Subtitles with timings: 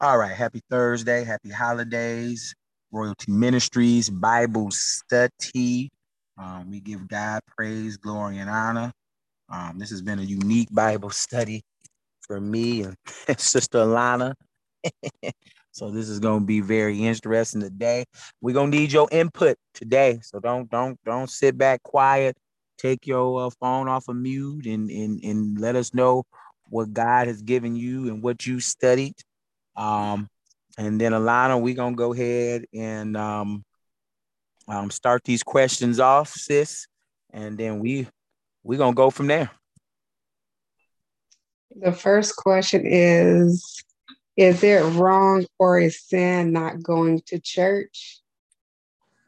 [0.00, 0.30] All right.
[0.30, 1.24] Happy Thursday.
[1.24, 2.54] Happy holidays.
[2.92, 5.90] Royalty Ministries Bible study.
[6.38, 8.92] Um, we give God praise, glory, and honor.
[9.52, 11.62] Um, this has been a unique Bible study
[12.28, 12.96] for me and
[13.40, 14.34] Sister Alana.
[15.72, 18.04] so this is going to be very interesting today.
[18.40, 20.20] We're going to need your input today.
[20.22, 22.36] So don't don't don't sit back quiet.
[22.78, 26.22] Take your uh, phone off of mute and, and and let us know
[26.68, 29.14] what God has given you and what you studied.
[29.78, 30.28] Um,
[30.76, 33.64] and then Alana, we're gonna go ahead and um,
[34.66, 36.88] um, start these questions off, sis,
[37.32, 38.08] and then we
[38.64, 39.50] we're gonna go from there.
[41.80, 43.84] The first question is
[44.36, 48.20] Is it wrong or a sin not going to church?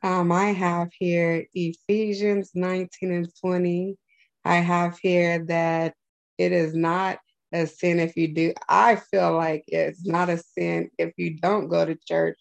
[0.02, 3.96] Um, I have here Ephesians 19 and 20.
[4.44, 5.94] I have here that
[6.38, 7.18] it is not
[7.52, 8.52] a sin if you do.
[8.68, 12.38] I feel like it's not a sin if you don't go to church.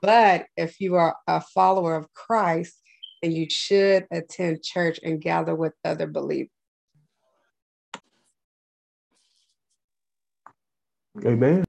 [0.00, 2.74] But if you are a follower of Christ,
[3.22, 6.50] then you should attend church and gather with other believers.
[11.24, 11.64] Amen.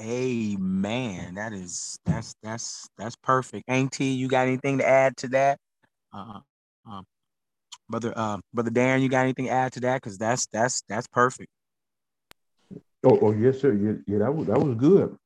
[0.00, 1.34] Amen.
[1.34, 3.64] That is that's that's that's perfect.
[3.68, 5.58] Ain't you got anything to add to that?
[6.12, 6.40] Uh,
[6.88, 7.04] um,
[7.94, 10.02] brother uh, brother Darren, you got anything to add to that?
[10.02, 11.50] Because that's that's that's perfect.
[13.04, 13.72] Oh, oh yes, sir.
[13.72, 15.16] Yeah, yeah, that was that was good.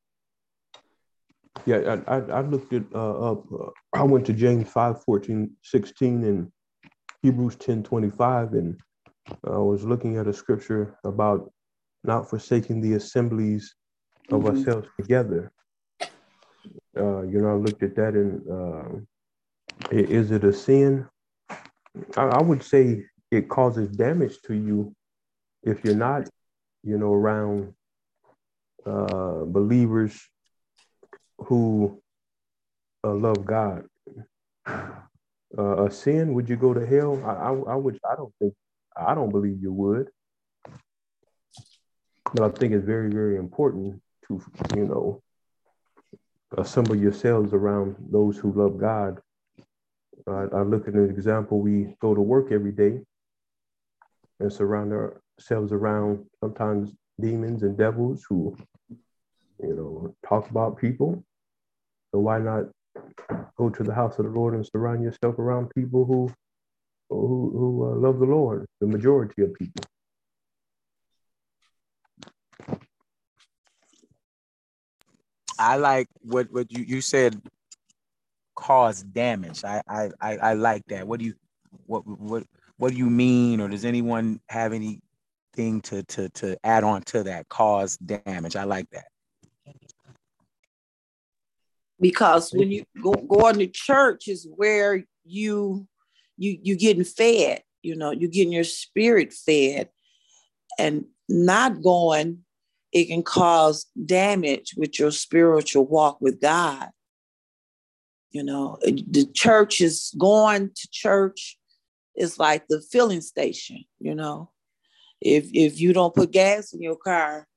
[1.64, 3.44] Yeah, I I, I looked at uh, up.
[3.50, 6.52] Uh, I went to James 5, 14, 16 and
[7.22, 8.78] Hebrews 10, 25, and
[9.44, 11.50] I was looking at a scripture about
[12.05, 13.75] not forsaking the assemblies
[14.30, 14.58] of mm-hmm.
[14.58, 15.50] ourselves together.
[16.97, 19.00] Uh, you know, I looked at that and uh,
[19.91, 21.08] is it a sin?
[22.16, 24.94] I, I would say it causes damage to you
[25.62, 26.28] if you're not,
[26.82, 27.74] you know, around
[28.86, 30.19] uh, believers
[31.38, 32.00] who
[33.04, 33.84] uh, love God.
[35.56, 37.22] Uh, a sin, would you go to hell?
[37.25, 37.98] I, I, I would.
[38.08, 38.53] I don't think.
[38.94, 40.08] I don't believe you would.
[42.34, 44.42] But I think it's very, very important to,
[44.76, 45.22] you know,
[46.56, 49.20] assemble yourselves around those who love God
[50.27, 53.01] I, I look at an example, we go to work every day
[54.41, 58.56] and surround ourselves around sometimes demons and devils who,
[59.62, 61.23] you know, talk about people.
[62.12, 62.65] So why not
[63.56, 66.31] go to the house of the Lord and surround yourself around people who
[67.11, 69.83] who, who uh, love the Lord, the majority of people.
[75.59, 77.41] I like what what you, you said
[78.58, 79.64] cause damage.
[79.64, 81.06] I, I I I like that.
[81.06, 81.34] What do you
[81.86, 82.44] what what
[82.76, 87.22] what do you mean, or does anyone have anything to to to add on to
[87.24, 87.48] that?
[87.48, 88.56] Cause damage.
[88.56, 89.06] I like that.
[92.00, 95.86] Because when you go going to church is where you
[96.36, 97.62] you you getting fed.
[97.82, 99.88] You know, you're getting your spirit fed,
[100.80, 102.44] and not going,
[102.92, 106.88] it can cause damage with your spiritual walk with God
[108.31, 111.59] you know, the church is going to church
[112.15, 114.50] is like the filling station, you know.
[115.21, 117.49] If if you don't put gas in your car,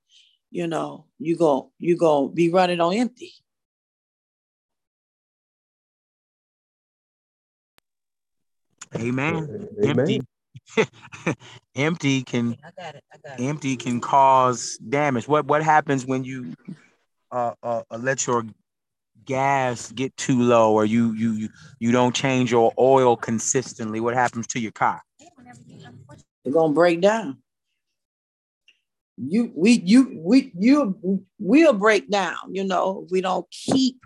[0.49, 3.33] you know, you go you go be running on empty.
[8.95, 9.69] Amen.
[9.83, 9.99] Amen.
[9.99, 10.21] Empty
[11.75, 13.43] empty can I got it, I got it.
[13.43, 15.27] empty can cause damage.
[15.27, 16.53] What what happens when you
[17.31, 18.43] uh, uh, let your
[19.25, 21.49] gas get too low or you you you,
[21.79, 25.01] you don't change your oil consistently, what happens to your car?
[26.43, 27.37] It's gonna break down.
[29.17, 33.97] You we you we you will break down, you know, we don't keep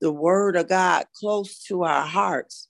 [0.00, 2.68] the word of God close to our hearts.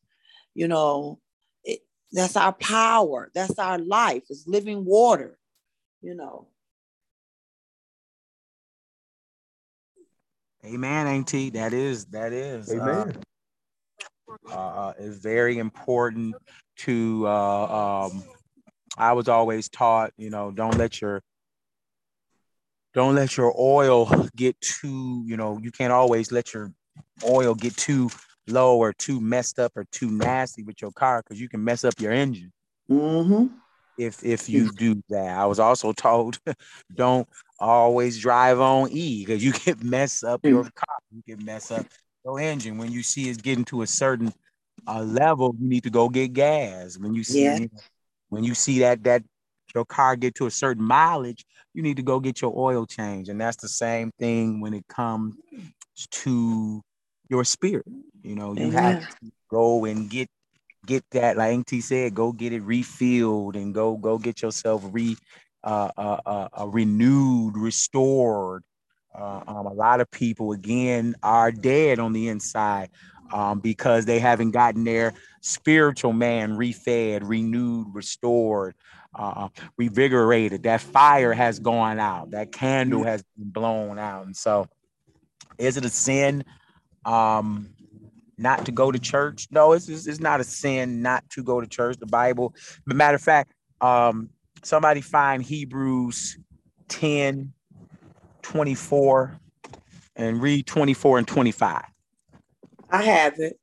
[0.54, 1.20] You know,
[1.64, 1.80] it,
[2.12, 5.38] that's our power, that's our life, it's living water,
[6.00, 6.48] you know.
[10.64, 11.50] Amen, Auntie.
[11.50, 12.70] That is that is.
[12.70, 13.16] Uh, Amen.
[14.50, 16.36] Uh, uh, is very important
[16.78, 17.26] to.
[17.26, 18.24] Uh, um,
[18.96, 21.22] I was always taught, you know, don't let your
[22.94, 26.72] don't let your oil get too, you know, you can't always let your
[27.24, 28.10] oil get too
[28.48, 31.84] low or too messed up or too nasty with your car because you can mess
[31.84, 32.52] up your engine.
[32.90, 33.54] Mm-hmm
[33.98, 35.38] if if you do that.
[35.38, 36.38] I was also told
[36.94, 37.28] don't
[37.58, 40.98] always drive on E because you can mess up your car.
[41.10, 41.86] You can mess up
[42.24, 44.32] your engine when you see it getting to a certain
[44.86, 45.54] uh, level.
[45.58, 46.96] You need to go get gas.
[46.96, 47.66] When you see yeah.
[48.28, 49.22] when you see that that
[49.74, 51.44] your car get to a certain mileage,
[51.74, 53.28] you need to go get your oil change.
[53.28, 55.34] And that's the same thing when it comes
[56.10, 56.80] to
[57.28, 57.86] your spirit.
[58.22, 58.72] You know, you Amen.
[58.72, 60.28] have to go and get
[60.88, 65.16] get that, like Auntie said, go get it refilled and go go get yourself re
[65.62, 68.64] uh, uh, uh, uh renewed, restored.
[69.14, 72.88] Uh, um, a lot of people again are dead on the inside
[73.32, 78.74] um, because they haven't gotten their spiritual man refed, renewed, restored,
[79.14, 79.48] uh,
[79.80, 80.62] revigorated.
[80.62, 82.30] That fire has gone out.
[82.30, 84.26] That candle has been blown out.
[84.26, 84.68] And so,
[85.58, 86.44] is it a sin
[87.04, 87.74] um,
[88.38, 89.48] not to go to church?
[89.50, 91.98] No, it's, it's not a sin not to go to church.
[91.98, 92.54] The Bible,
[92.86, 94.30] but matter of fact, um,
[94.62, 96.38] somebody find Hebrews
[96.88, 97.52] 10
[98.42, 99.38] 24
[100.16, 101.82] and read 24 and 25.
[102.90, 103.58] I have it.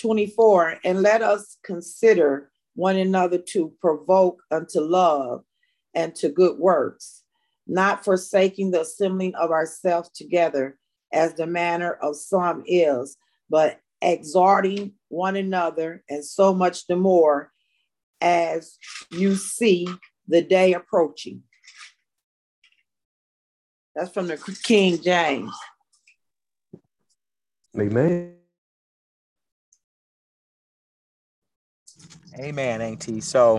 [0.00, 0.76] 24.
[0.84, 5.42] And let us consider one another to provoke unto love
[5.94, 7.22] and to good works,
[7.66, 10.78] not forsaking the assembling of ourselves together
[11.12, 13.16] as the manner of some is,
[13.48, 17.50] but exhorting one another, and so much the more
[18.20, 18.76] as
[19.10, 19.88] you see
[20.28, 21.42] the day approaching.
[23.94, 25.52] That's from the King James.
[27.78, 28.34] Amen.
[32.38, 33.20] Amen, Auntie.
[33.20, 33.58] So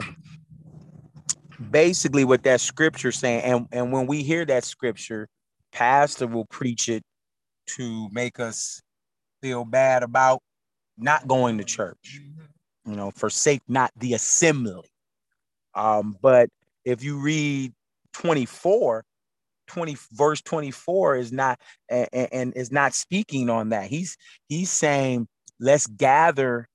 [1.72, 5.28] basically what that scripture saying, and, and when we hear that scripture,
[5.72, 7.04] pastor will preach it
[7.68, 8.82] to make us
[9.42, 10.42] feel bad about
[10.98, 12.22] not going to church.
[12.86, 14.90] You know, forsake not the assembly.
[15.76, 16.50] Um, but
[16.86, 17.74] if you read
[18.14, 19.04] 24,
[19.68, 23.88] 20 verse 24 is not and, and is not speaking on that.
[23.90, 24.18] He's
[24.48, 25.28] he's saying
[25.60, 26.68] let's gather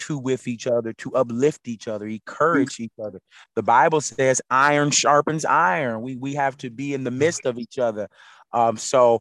[0.00, 3.20] to with each other, to uplift each other, encourage each other.
[3.54, 6.02] The Bible says iron sharpens iron.
[6.02, 8.08] We we have to be in the midst of each other.
[8.52, 9.20] Um, so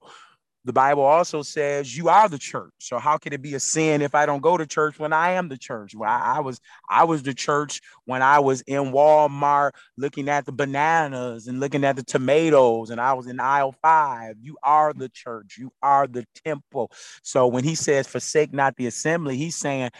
[0.66, 2.74] the Bible also says you are the church.
[2.80, 5.32] So how can it be a sin if I don't go to church when I
[5.32, 5.94] am the church?
[5.96, 10.46] Well, I, I was I was the church when I was in Walmart looking at
[10.46, 14.36] the bananas and looking at the tomatoes, and I was in aisle five.
[14.42, 15.58] You are the church.
[15.58, 16.92] You are the temple.
[17.24, 19.92] So when he says forsake not the assembly, he's saying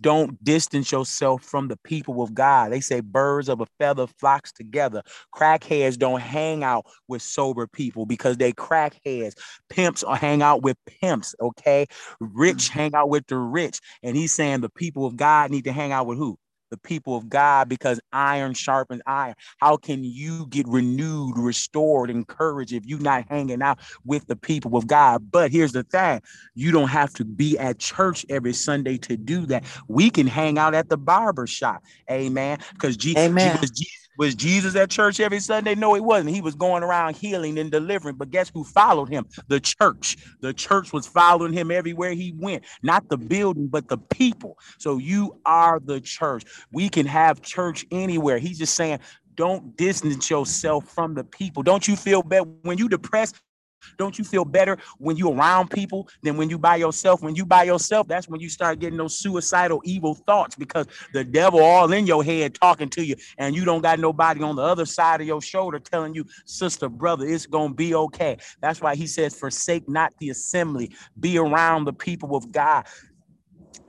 [0.00, 2.72] don't distance yourself from the people of God.
[2.72, 5.02] They say birds of a feather flocks together.
[5.34, 9.34] Crackheads don't hang out with sober people because they crackheads.
[9.68, 11.86] Pimps hang out with pimps, okay?
[12.20, 12.70] Rich mm.
[12.70, 13.80] hang out with the rich.
[14.02, 16.38] And he's saying the people of God need to hang out with who?
[16.70, 19.34] The people of God because iron sharpens iron.
[19.58, 24.76] How can you get renewed, restored, encouraged if you're not hanging out with the people
[24.76, 25.30] of God?
[25.30, 26.20] But here's the thing
[26.54, 29.64] you don't have to be at church every Sunday to do that.
[29.88, 31.82] We can hang out at the barber shop.
[32.10, 32.58] Amen.
[32.72, 35.74] Because Jesus, Jesus was Jesus at church every Sunday?
[35.74, 36.34] No, he wasn't.
[36.34, 38.16] He was going around healing and delivering.
[38.16, 39.26] But guess who followed him?
[39.46, 40.16] The church.
[40.40, 42.64] The church was following him everywhere he went.
[42.82, 44.58] Not the building, but the people.
[44.78, 46.44] So you are the church.
[46.72, 48.38] We can have church anywhere.
[48.38, 48.98] He's just saying,
[49.36, 51.62] don't distance yourself from the people.
[51.62, 53.36] Don't you feel bad when you depressed?
[53.96, 57.22] Don't you feel better when you around people than when you by yourself?
[57.22, 61.24] When you by yourself, that's when you start getting those suicidal, evil thoughts because the
[61.24, 64.62] devil all in your head talking to you, and you don't got nobody on the
[64.62, 68.36] other side of your shoulder telling you, sister, brother, it's gonna be okay.
[68.60, 72.86] That's why he says, forsake not the assembly, be around the people of God.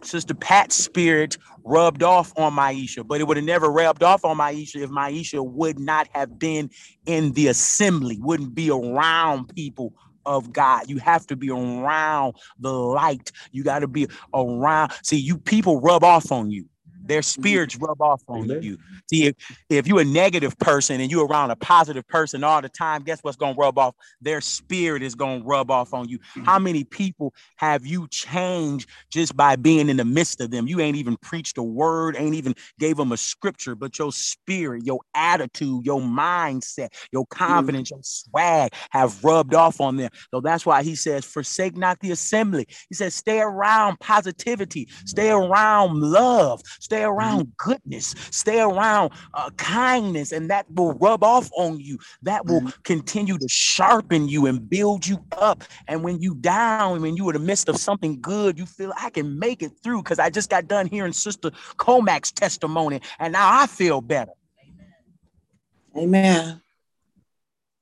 [0.02, 4.38] Sister Pat's spirit rubbed off on Maisha, but it would have never rubbed off on
[4.38, 6.70] Maisha if Maisha would not have been
[7.06, 9.94] in the assembly, wouldn't be around people
[10.26, 10.90] of God.
[10.90, 13.32] You have to be around the light.
[13.52, 14.92] You got to be around.
[15.04, 16.66] See, you people rub off on you.
[17.10, 17.42] Their mm-hmm.
[17.42, 18.62] spirits rub off on Amen.
[18.62, 18.78] you.
[19.10, 19.36] See, if,
[19.70, 23.20] if you're a negative person and you're around a positive person all the time, guess
[23.24, 23.96] what's going to rub off?
[24.22, 26.20] Their spirit is going to rub off on you.
[26.20, 26.44] Mm-hmm.
[26.44, 30.68] How many people have you changed just by being in the midst of them?
[30.68, 34.86] You ain't even preached a word, ain't even gave them a scripture, but your spirit,
[34.86, 37.44] your attitude, your mindset, your mm-hmm.
[37.46, 37.98] confidence, mm-hmm.
[37.98, 40.12] your swag have rubbed off on them.
[40.32, 42.68] So that's why he says, forsake not the assembly.
[42.90, 47.70] He says, stay around positivity, stay around love, stay stay around mm-hmm.
[47.72, 51.98] goodness, stay around uh, kindness, and that will rub off on you.
[52.24, 52.82] That will mm-hmm.
[52.84, 55.64] continue to sharpen you and build you up.
[55.88, 58.92] And when you down, when you are in the midst of something good, you feel
[58.98, 63.34] I can make it through because I just got done hearing Sister Comac's testimony, and
[63.34, 64.34] now I feel better.
[65.98, 66.62] Amen.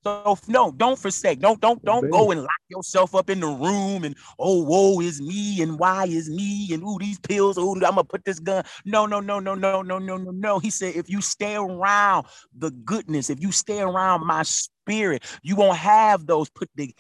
[0.03, 1.39] So no, don't forsake.
[1.39, 5.21] Don't don't don't go and lock yourself up in the room and oh woe is
[5.21, 7.57] me and why is me and ooh these pills.
[7.57, 8.63] Oh, I'm gonna put this gun.
[8.85, 10.59] No, no, no, no, no, no, no, no, no.
[10.59, 12.27] He said if you stay around
[12.57, 16.93] the goodness, if you stay around my spirit, you won't have those put the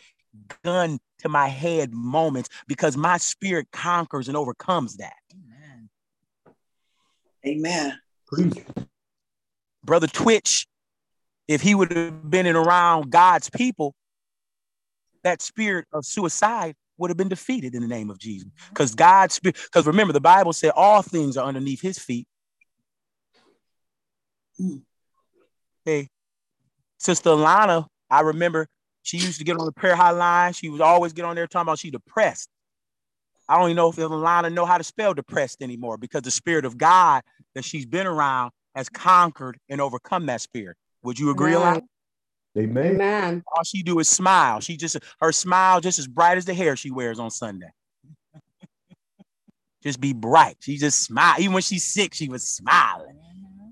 [0.63, 5.13] gun to my head moments because my spirit conquers and overcomes that.
[5.33, 5.89] Amen.
[7.45, 7.99] Amen.
[9.83, 10.67] Brother Twitch
[11.47, 13.95] if he would have been in around God's people,
[15.23, 18.49] that spirit of suicide would have been defeated in the name of Jesus.
[18.69, 22.27] Because God's spirit, because remember, the Bible said all things are underneath his feet.
[25.85, 26.09] Hey,
[26.97, 28.67] Sister Lana, I remember
[29.03, 30.55] she used to get on the prayer hotline.
[30.55, 32.49] She would always get on there talking about she depressed.
[33.47, 36.65] I don't even know if Lana know how to spell depressed anymore because the spirit
[36.65, 37.21] of God
[37.55, 40.75] that she's been around has conquered and overcome that spirit.
[41.07, 41.87] Would you agree, Amen.
[42.57, 42.95] Amen.
[42.95, 43.43] Amen.
[43.55, 44.59] All she do is smile.
[44.59, 47.69] She just her smile just as bright as the hair she wears on Sunday.
[49.83, 50.57] just be bright.
[50.59, 51.35] She just smile.
[51.39, 53.15] Even when she's sick, she was smiling.
[53.15, 53.69] Mm-hmm.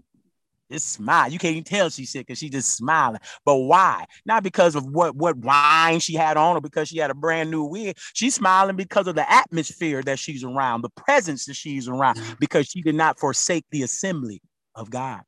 [0.71, 1.29] Just smile.
[1.29, 3.19] You can't even tell she's sick because she just smiling.
[3.43, 4.05] But why?
[4.25, 7.51] Not because of what what wine she had on or because she had a brand
[7.51, 7.97] new wig.
[8.13, 12.35] She's smiling because of the atmosphere that she's around, the presence that she's around, mm-hmm.
[12.39, 14.41] because she did not forsake the assembly
[14.73, 15.23] of God.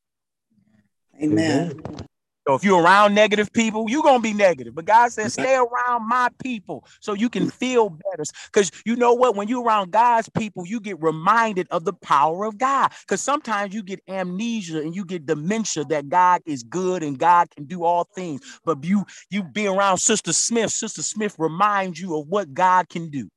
[1.21, 1.81] Amen.
[2.47, 4.73] So if you're around negative people, you're gonna be negative.
[4.73, 8.23] But God says, stay around my people so you can feel better.
[8.45, 9.35] Because you know what?
[9.35, 12.93] When you're around God's people, you get reminded of the power of God.
[13.01, 17.49] Because sometimes you get amnesia and you get dementia that God is good and God
[17.51, 18.39] can do all things.
[18.63, 23.09] But you you be around Sister Smith, Sister Smith reminds you of what God can
[23.09, 23.27] do.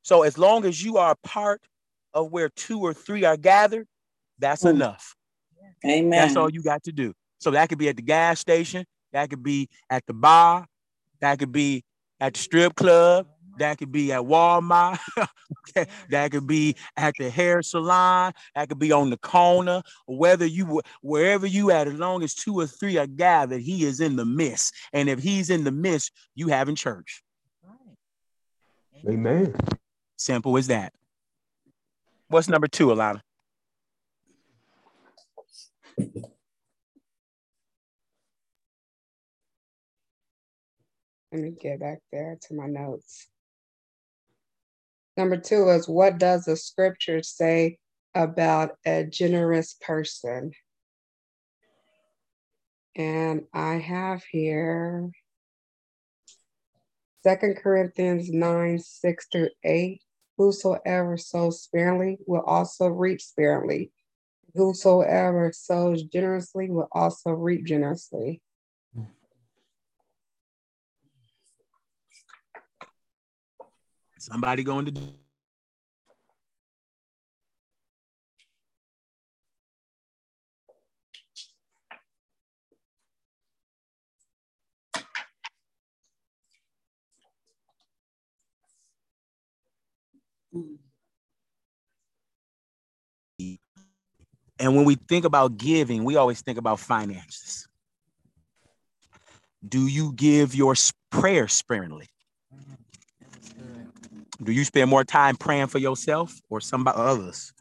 [0.00, 1.60] So as long as you are a part
[2.14, 3.86] of where two or three are gathered,
[4.38, 4.70] that's Ooh.
[4.70, 5.14] enough.
[5.84, 6.10] Amen.
[6.10, 7.12] That's all you got to do.
[7.38, 10.66] So that could be at the gas station, that could be at the bar,
[11.20, 11.84] that could be
[12.20, 13.26] at the strip club,
[13.58, 14.98] that could be at Walmart,
[16.10, 20.80] that could be at the hair salon, that could be on the corner, whether you
[21.02, 24.24] wherever you at, as long as two or three are gathered, he is in the
[24.24, 24.74] midst.
[24.92, 27.22] And if he's in the midst, you have in church.
[29.08, 29.54] Amen.
[30.16, 30.92] Simple as that.
[32.32, 33.20] What's number two, Alana?
[41.30, 43.28] Let me get back there to my notes.
[45.18, 47.76] Number two is what does the scripture say
[48.14, 50.52] about a generous person?
[52.96, 55.10] And I have here
[57.22, 60.00] Second Corinthians 9, 6 through 8.
[60.42, 63.92] Whosoever sows sparingly will also reap sparingly.
[64.56, 68.42] Whosoever sows generously will also reap generously.
[74.18, 75.00] Somebody going to
[94.58, 97.66] And when we think about giving, we always think about finances.
[99.66, 100.74] Do you give your
[101.10, 102.08] prayer sparingly?
[104.42, 107.52] Do you spend more time praying for yourself or somebody others?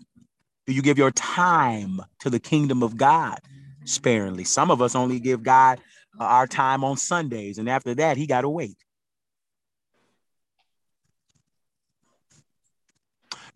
[0.67, 3.39] Do you give your time to the kingdom of God
[3.85, 4.43] sparingly?
[4.43, 5.79] Some of us only give God
[6.19, 8.77] uh, our time on Sundays, and after that, he got to wait.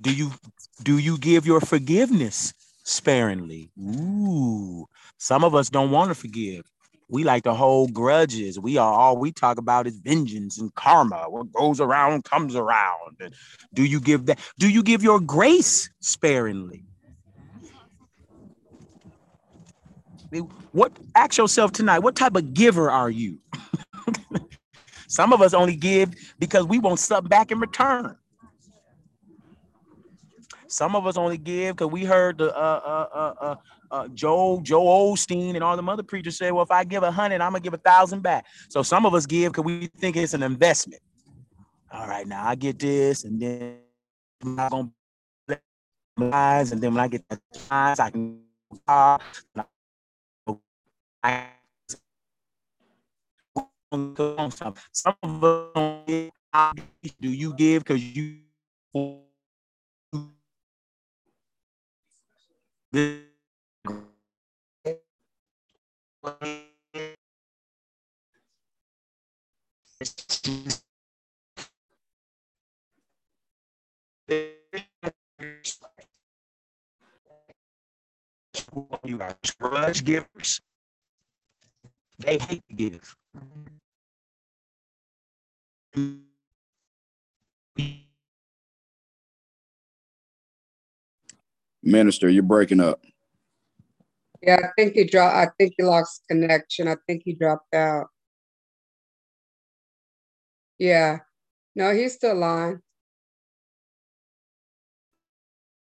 [0.02, 0.32] Do you
[0.84, 3.72] do you give your forgiveness sparingly?
[3.80, 4.88] Ooh,
[5.18, 6.66] some of us don't want to forgive.
[7.08, 8.60] We like to hold grudges.
[8.60, 11.26] We are all we talk about is vengeance and karma.
[11.30, 13.18] What goes around comes around.
[13.20, 13.34] And
[13.74, 14.40] do you give that?
[14.58, 16.84] Do you give your grace sparingly?
[20.72, 23.40] What ask yourself tonight, what type of giver are you?
[25.08, 28.18] Some of us only give because we want something back in return.
[30.68, 33.56] Some of us only give because we heard the uh, uh, uh, uh,
[33.92, 37.12] uh, Joe Joel Osteen and all them other preachers say, well, if I give a
[37.12, 38.46] hundred, I'm gonna give a thousand back.
[38.70, 41.02] So some of us give because we think it's an investment.
[41.92, 43.78] All right, now I get this, and then
[44.44, 44.90] I'm not gonna
[46.32, 48.40] eyes, and then when I get the eyes, I can.
[48.88, 49.18] Uh,
[54.92, 56.74] some of us
[57.22, 58.40] do you give because you
[62.96, 63.20] you
[79.20, 80.62] are grudge givers.
[82.20, 83.16] They hate to give.
[91.86, 93.02] Minister, you're breaking up.
[94.42, 95.36] Yeah, I think he dropped.
[95.36, 96.88] I think he lost connection.
[96.88, 98.08] I think he dropped out.
[100.78, 101.20] Yeah.
[101.76, 102.82] No, he's still on.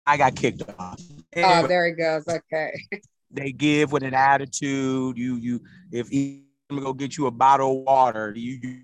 [0.06, 1.00] I got kicked off.
[1.36, 2.26] Oh, there he goes.
[2.28, 2.72] Okay.
[3.30, 5.16] they give with an attitude.
[5.16, 5.60] You you
[5.92, 8.80] if he I'm gonna go get you a bottle of water, you, you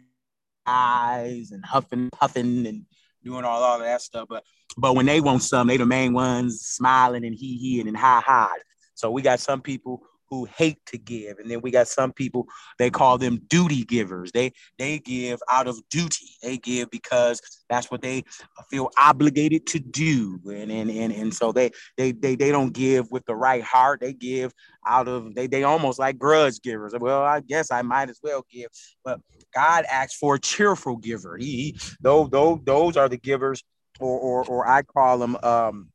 [0.66, 2.84] eyes and huffing, puffing and
[3.24, 4.26] doing all, all of that stuff.
[4.28, 4.44] But
[4.78, 8.22] but when they want some, they the main ones smiling and hee hee and ha
[8.24, 8.50] ha.
[8.94, 12.46] So we got some people who hate to give, and then we got some people
[12.78, 14.30] they call them duty givers.
[14.32, 16.26] They they give out of duty.
[16.42, 18.24] They give because that's what they
[18.70, 23.10] feel obligated to do, and and and, and so they they they they don't give
[23.10, 24.00] with the right heart.
[24.00, 24.52] They give
[24.86, 26.94] out of they they almost like grudge givers.
[26.98, 28.68] Well, I guess I might as well give,
[29.04, 29.20] but
[29.54, 31.36] God asks for a cheerful giver.
[31.36, 33.62] He those those those are the givers,
[34.00, 35.88] or or or I call them um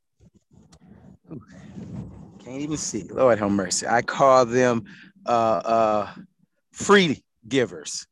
[2.43, 3.03] can't even see.
[3.03, 3.88] Lord have mercy.
[3.88, 4.83] I call them
[5.25, 6.13] uh, uh,
[6.74, 8.05] free givers.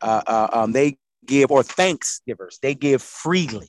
[0.00, 2.58] Uh, uh, um, they give or thanks givers.
[2.62, 3.68] They give freely.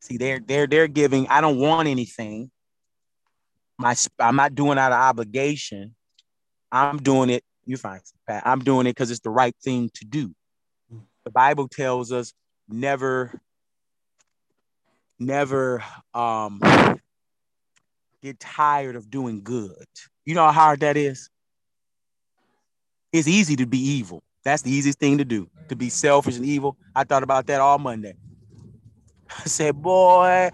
[0.00, 1.26] See, they're they're they're giving.
[1.28, 2.50] I don't want anything.
[3.78, 5.94] My I'm not doing out of obligation.
[6.70, 7.42] I'm doing it.
[7.64, 8.42] You fine, Pat.
[8.46, 10.34] I'm doing it because it's the right thing to do.
[11.24, 12.32] The Bible tells us
[12.68, 13.32] never,
[15.18, 15.82] never
[16.14, 16.60] um
[18.22, 19.86] get tired of doing good.
[20.24, 21.30] You know how hard that is?
[23.12, 24.22] It's easy to be evil.
[24.44, 26.76] That's the easiest thing to do, to be selfish and evil.
[26.94, 28.14] I thought about that all Monday.
[29.38, 30.50] I said, boy,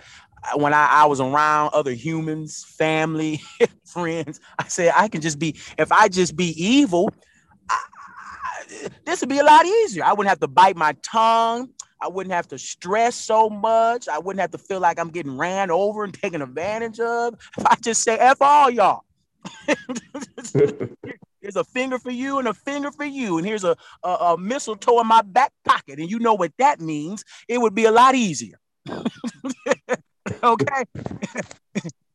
[0.57, 3.41] when I, I was around other humans, family,
[3.85, 7.11] friends, I said, I can just be, if I just be evil,
[7.69, 10.05] I, this would be a lot easier.
[10.05, 11.71] I wouldn't have to bite my tongue.
[12.03, 14.09] I wouldn't have to stress so much.
[14.09, 17.35] I wouldn't have to feel like I'm getting ran over and taken advantage of.
[17.57, 19.05] If I just say F all y'all.
[21.41, 23.39] here's a finger for you and a finger for you.
[23.39, 25.99] And here's a, a, a mistletoe in my back pocket.
[25.99, 27.25] And you know what that means.
[27.49, 28.59] It would be a lot easier.
[30.43, 30.85] okay.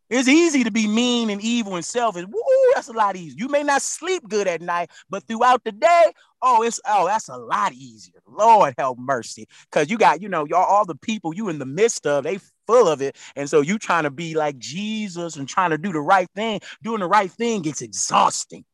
[0.10, 2.26] It's easy to be mean and evil and selfish.
[2.26, 2.42] Woo,
[2.74, 3.36] that's a lot easier.
[3.38, 7.30] You may not sleep good at night, but throughout the day, oh, it's oh, that's
[7.30, 8.22] a lot easier.
[8.28, 9.48] Lord help mercy.
[9.72, 12.40] Cause you got, you know, y'all all the people you in the midst of, they
[12.66, 13.16] full of it.
[13.36, 16.60] And so you trying to be like Jesus and trying to do the right thing.
[16.84, 18.66] Doing the right thing gets exhausting,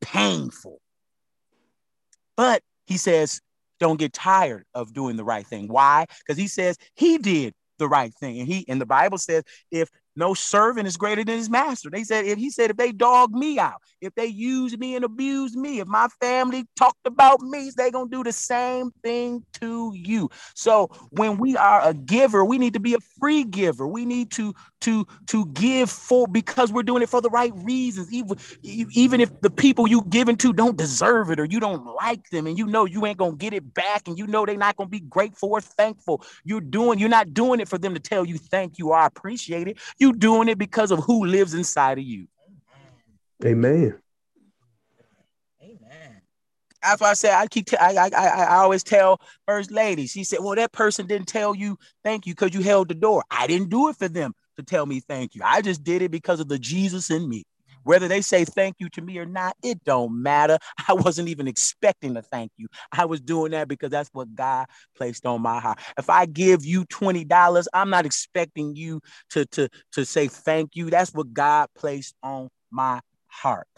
[0.00, 0.80] painful.
[2.36, 3.40] But he says,
[3.80, 5.68] don't get tired of doing the right thing.
[5.68, 6.06] Why?
[6.20, 8.40] Because he says he did the right thing.
[8.40, 11.90] And he and the Bible says if no servant is greater than his master.
[11.90, 15.04] They said, if he said, if they dog me out, if they use me and
[15.04, 19.92] abuse me, if my family talked about me, they gonna do the same thing to
[19.94, 20.28] you.
[20.54, 23.86] So when we are a giver, we need to be a free giver.
[23.86, 28.12] We need to to to give for because we're doing it for the right reasons.
[28.12, 32.28] Even even if the people you giving to don't deserve it or you don't like
[32.30, 34.76] them, and you know you ain't gonna get it back, and you know they're not
[34.76, 36.22] gonna be grateful or thankful.
[36.44, 39.06] You're doing, you're not doing it for them to tell you thank you or I
[39.06, 39.78] appreciate it.
[39.98, 42.28] You doing it because of who lives inside of you.
[43.44, 44.00] Amen.
[45.62, 46.22] Amen.
[46.82, 47.66] That's why I said I keep.
[47.66, 50.06] T- I, I I I always tell first lady.
[50.06, 53.24] She said, "Well, that person didn't tell you thank you because you held the door.
[53.32, 55.40] I didn't do it for them to tell me thank you.
[55.44, 57.44] I just did it because of the Jesus in me.
[57.84, 60.58] Whether they say thank you to me or not, it don't matter.
[60.88, 62.68] I wasn't even expecting to thank you.
[62.92, 64.66] I was doing that because that's what God
[64.96, 65.78] placed on my heart.
[65.96, 67.26] If I give you $20,
[67.72, 70.90] I'm not expecting you to, to, to say thank you.
[70.90, 73.68] That's what God placed on my heart.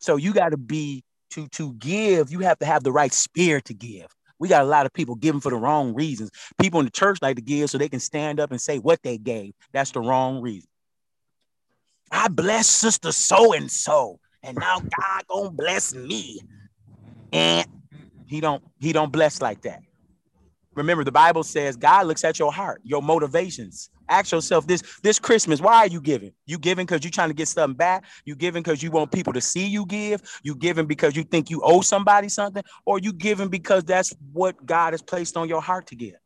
[0.00, 3.64] So you got to be to to give, you have to have the right spirit
[3.66, 4.06] to give.
[4.38, 6.30] We got a lot of people giving for the wrong reasons.
[6.60, 9.02] People in the church like to give so they can stand up and say what
[9.02, 9.54] they gave.
[9.72, 10.68] That's the wrong reason.
[12.10, 16.40] I bless sister so and so, and now God gonna bless me.
[17.32, 17.66] And
[18.26, 19.80] he don't he don't bless like that.
[20.74, 23.90] Remember, the Bible says God looks at your heart, your motivations.
[24.08, 26.32] Ask yourself this this Christmas, why are you giving?
[26.46, 28.04] You giving because you're trying to get something back?
[28.24, 30.22] You giving because you want people to see you give?
[30.42, 32.62] You giving because you think you owe somebody something?
[32.84, 36.16] Or you giving because that's what God has placed on your heart to give?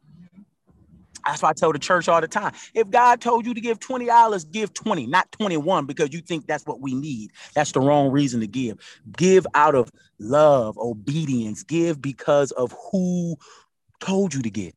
[1.26, 2.52] That's why I tell the church all the time.
[2.74, 6.64] If God told you to give $20, give 20, not 21, because you think that's
[6.64, 7.32] what we need.
[7.54, 8.78] That's the wrong reason to give.
[9.16, 11.62] Give out of love, obedience.
[11.64, 13.36] Give because of who
[14.00, 14.72] told you to give.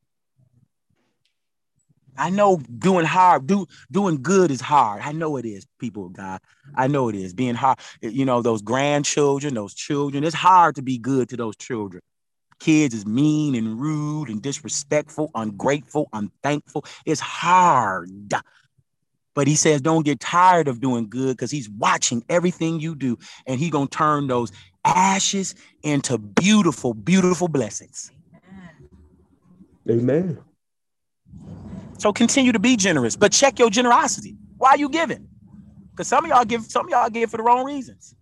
[2.21, 5.01] I know doing hard, do doing good is hard.
[5.01, 6.39] I know it is, people of God.
[6.75, 7.79] I know it is being hard.
[8.03, 10.23] Eh, you know, those grandchildren, those children.
[10.23, 12.03] It's hard to be good to those children.
[12.59, 16.85] Kids is mean and rude and disrespectful, ungrateful, unthankful.
[17.07, 18.11] It's hard.
[19.33, 23.17] But he says, don't get tired of doing good because he's watching everything you do.
[23.47, 24.51] And he gonna turn those
[24.85, 28.11] ashes into beautiful, beautiful blessings.
[29.89, 30.37] Amen.
[32.01, 34.35] So continue to be generous, but check your generosity.
[34.57, 35.27] Why are you giving?
[35.91, 38.15] Because some of y'all give, some of y'all give for the wrong reasons.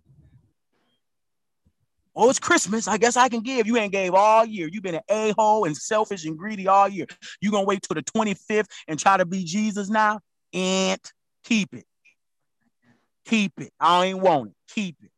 [2.14, 2.86] Oh, it's Christmas.
[2.86, 3.66] I guess I can give.
[3.66, 4.68] You ain't gave all year.
[4.70, 7.06] You've been an a-hole and selfish and greedy all year.
[7.40, 10.20] You gonna wait till the 25th and try to be Jesus now?
[10.52, 11.00] And
[11.44, 11.86] keep it.
[13.24, 13.72] Keep it.
[13.80, 14.56] I ain't want it.
[14.74, 15.10] Keep it.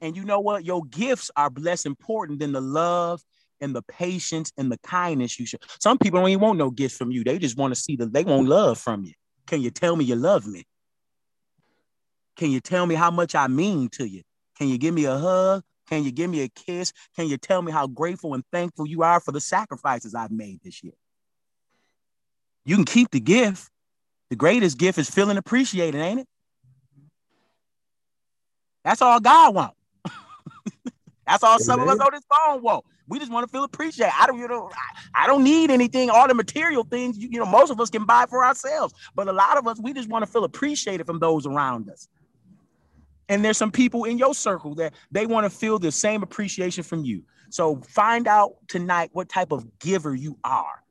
[0.00, 0.64] And you know what?
[0.64, 3.22] Your gifts are less important than the love
[3.60, 5.58] and the patience and the kindness you show.
[5.80, 7.24] Some people don't even want no gifts from you.
[7.24, 9.12] They just want to see that they want love from you.
[9.46, 10.64] Can you tell me you love me?
[12.36, 14.22] Can you tell me how much I mean to you?
[14.56, 15.62] Can you give me a hug?
[15.88, 16.92] Can you give me a kiss?
[17.16, 20.60] Can you tell me how grateful and thankful you are for the sacrifices I've made
[20.62, 20.92] this year?
[22.64, 23.70] You can keep the gift.
[24.30, 26.28] The greatest gift is feeling appreciated, ain't it?
[28.84, 29.76] That's all God wants.
[31.26, 31.60] That's all Amen.
[31.60, 32.84] some of us on this phone want.
[33.10, 34.12] We just want to feel appreciated.
[34.18, 36.10] I don't, you know, I, I, don't need anything.
[36.10, 39.26] All the material things, you, you know, most of us can buy for ourselves, but
[39.26, 42.08] a lot of us, we just want to feel appreciated from those around us.
[43.28, 46.84] And there's some people in your circle that they want to feel the same appreciation
[46.84, 47.24] from you.
[47.50, 50.84] So find out tonight what type of giver you are,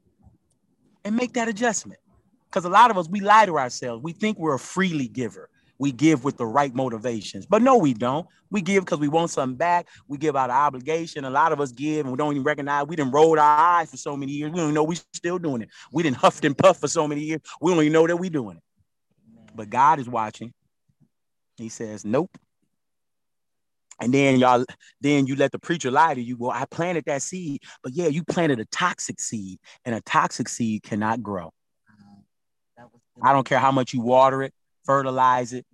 [1.05, 2.01] and make that adjustment.
[2.49, 4.03] Because a lot of us, we lie to ourselves.
[4.03, 7.45] We think we're a freely giver we give with the right motivations.
[7.45, 8.27] But no, we don't.
[8.51, 9.87] We give because we want something back.
[10.07, 11.23] We give out of obligation.
[11.23, 12.85] A lot of us give and we don't even recognize.
[12.85, 14.51] We didn't roll our eyes for so many years.
[14.51, 15.69] We don't even know we still doing it.
[15.91, 17.41] We didn't huff and puff for so many years.
[17.61, 18.63] We don't even know that we doing it.
[19.55, 20.53] But God is watching.
[21.57, 22.37] He says, nope.
[24.01, 24.65] And then y'all,
[25.01, 26.37] then you let the preacher lie to you.
[26.37, 30.47] Well, I planted that seed, but yeah, you planted a toxic seed, and a toxic
[30.47, 31.51] seed cannot grow.
[33.21, 34.53] I don't care how much you water it,
[34.85, 35.65] fertilize it,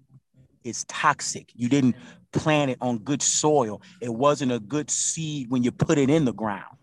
[0.64, 1.50] it's toxic.
[1.56, 1.96] You didn't
[2.32, 3.82] plant it on good soil.
[4.02, 6.76] It wasn't a good seed when you put it in the ground.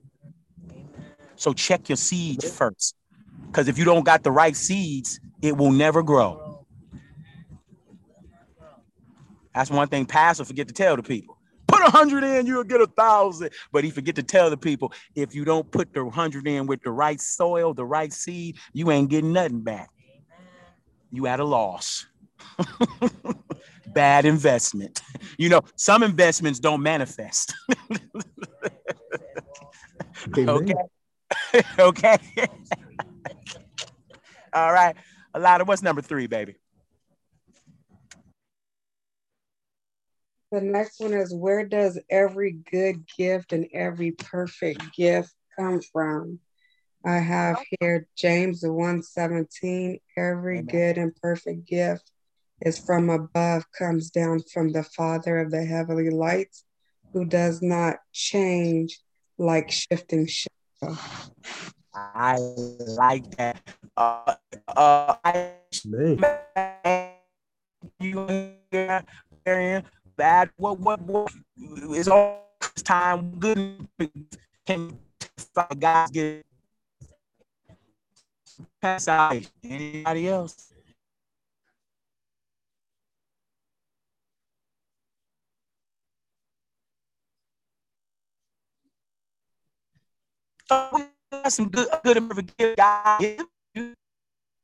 [1.37, 2.94] So check your seeds first.
[3.46, 6.64] Because if you don't got the right seeds, it will never grow.
[9.54, 11.37] That's one thing Pastor forget to tell the people.
[11.66, 13.50] Put a hundred in, you'll get a thousand.
[13.72, 16.82] But he forget to tell the people if you don't put the hundred in with
[16.82, 19.90] the right soil, the right seed, you ain't getting nothing back.
[21.11, 22.06] You at a loss.
[23.94, 25.02] Bad investment.
[25.38, 27.55] You know, some investments don't manifest.
[30.38, 30.74] okay.
[31.78, 32.18] okay.
[34.52, 34.96] All right.
[35.35, 36.57] A lot of what's number three, baby?
[40.50, 46.40] The next one is where does every good gift and every perfect gift come from?
[47.05, 47.64] I have oh.
[47.81, 50.66] here James 1:17, every Amen.
[50.66, 52.12] good and perfect gift
[52.64, 56.64] is from above, comes down from the Father of the heavenly lights,
[57.12, 59.01] who does not change
[59.38, 60.96] like shifting shadow.
[61.94, 62.38] I
[62.96, 63.61] like that.
[63.96, 64.35] Uh,
[64.68, 65.53] uh, I,
[68.01, 68.27] you
[70.16, 70.51] bad.
[70.57, 71.33] What what what
[71.94, 73.87] is all this time good?
[74.66, 74.98] Can
[75.79, 76.46] guys get
[78.81, 79.37] pass out?
[79.62, 80.71] Anybody else?
[91.48, 92.76] Some good, good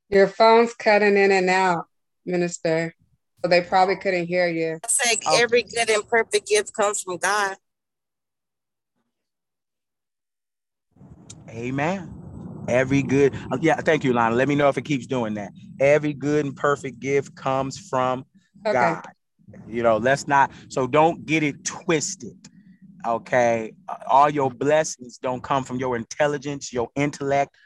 [0.09, 1.87] Your phone's cutting in and out,
[2.25, 2.95] Minister.
[3.43, 4.79] So they probably couldn't hear you.
[4.83, 5.39] I say oh.
[5.41, 7.57] every good and perfect gift comes from God.
[11.49, 12.15] Amen.
[12.69, 14.35] Every good, uh, yeah, thank you, Lana.
[14.35, 15.53] Let me know if it keeps doing that.
[15.81, 18.27] Every good and perfect gift comes from
[18.67, 18.73] okay.
[18.73, 19.07] God.
[19.67, 22.37] You know, let's not, so don't get it twisted.
[23.09, 27.57] Okay, uh, all your blessings don't come from your intelligence, your intellect,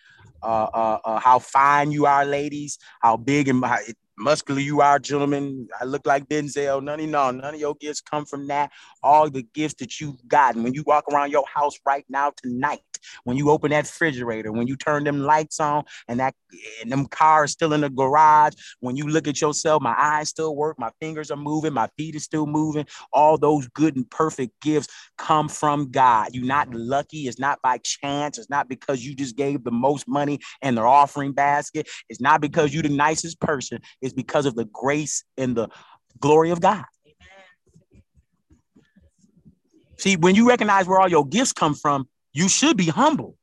[0.40, 3.78] uh, uh, uh, how fine you are, ladies, how big and how
[4.16, 5.66] muscular you are, gentlemen.
[5.80, 6.80] I look like Denzel.
[6.80, 8.70] None of no, none of your gifts come from that.
[9.02, 12.91] All the gifts that you've gotten when you walk around your house right now tonight,
[13.24, 16.34] when you open that refrigerator, when you turn them lights on and that
[16.82, 20.54] and them cars still in the garage, when you look at yourself, my eyes still
[20.56, 22.86] work, my fingers are moving, my feet are still moving.
[23.12, 24.88] All those good and perfect gifts
[25.18, 26.28] come from God.
[26.32, 26.78] You're not mm-hmm.
[26.78, 30.74] lucky, it's not by chance, it's not because you just gave the most money in
[30.74, 32.98] their offering basket, it's not because you're the mm-hmm.
[32.98, 35.68] nicest person, it's because of the grace and the
[36.20, 36.84] glory of God.
[39.98, 43.36] See, when you recognize where all your gifts come from, you should be humble.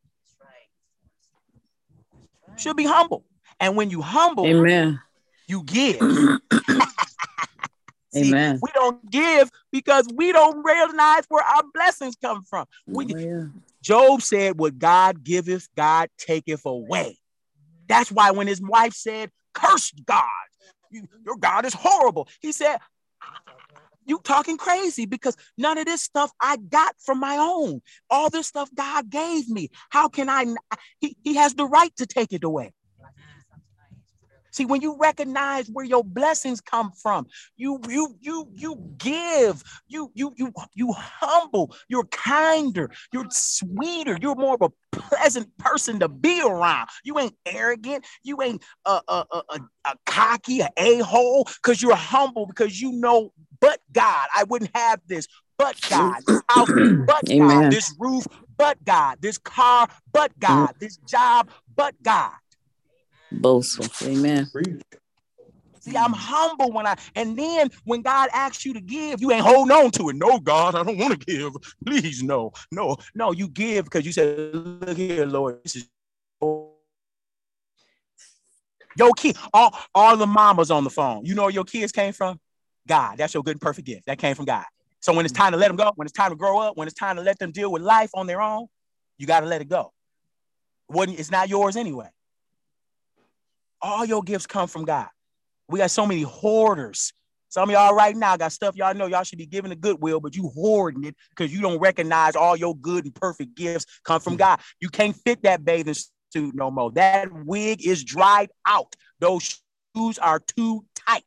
[2.58, 3.23] Should be humble.
[3.60, 4.99] And when you humble, Amen.
[5.47, 5.99] you give.
[8.12, 8.60] See, Amen.
[8.62, 12.65] We don't give because we don't recognize where our blessings come from.
[12.88, 13.45] We, Oh, yeah.
[13.84, 17.17] Job said, What God giveth, God taketh away.
[17.88, 20.23] That's why when his wife said, Curse God,
[20.89, 22.28] you, your God is horrible.
[22.41, 22.78] He said,
[24.05, 27.81] You talking crazy because none of this stuff I got from my own.
[28.09, 29.69] All this stuff God gave me.
[29.89, 30.45] How can I?
[30.99, 32.73] He, he has the right to take it away.
[34.51, 40.12] See, when you recognize where your blessings come from, you you you you give, you
[40.15, 46.07] you you you humble, you're kinder, you're sweeter, you're more of a pleasant person to
[46.07, 46.89] be around.
[47.03, 51.95] You ain't arrogant, you ain't a a a, a, cocky, a a hole, because you're
[51.95, 53.31] humble because you know,
[53.93, 55.28] God, I wouldn't have this.
[55.58, 56.69] But God, this house,
[57.06, 57.38] but Amen.
[57.39, 58.25] God, this roof,
[58.58, 60.39] but God, this car, but mm.
[60.39, 62.32] God, this job, but God.
[63.32, 63.88] Boastful.
[64.08, 64.49] Amen.
[65.82, 69.45] See, I'm humble when I, and then when God asks you to give, you ain't
[69.45, 70.15] holding on to it.
[70.15, 71.54] No, God, I don't want to give.
[71.86, 73.32] Please, no, no, no.
[73.32, 75.89] You give because you said, "Look here, Lord, this is
[78.97, 81.25] your kid." All, all the mamas on the phone.
[81.25, 82.39] You know where your kids came from?
[82.89, 83.17] God.
[83.17, 84.08] That's your good and perfect gift.
[84.08, 84.65] That came from God.
[84.99, 85.43] So when it's mm-hmm.
[85.43, 87.21] time to let them go, when it's time to grow up, when it's time to
[87.21, 88.67] let them deal with life on their own,
[89.17, 89.93] you got to let it go.
[90.91, 92.10] It's not yours anyway.
[93.82, 95.08] All your gifts come from God.
[95.69, 97.13] We got so many hoarders.
[97.49, 100.19] Some of y'all right now got stuff y'all know y'all should be giving to Goodwill,
[100.19, 104.19] but you hoarding it because you don't recognize all your good and perfect gifts come
[104.19, 104.39] from mm.
[104.39, 104.60] God.
[104.80, 105.95] You can't fit that bathing
[106.32, 106.91] suit no more.
[106.91, 108.95] That wig is dried out.
[109.19, 109.60] Those
[109.95, 111.23] shoes are too tight.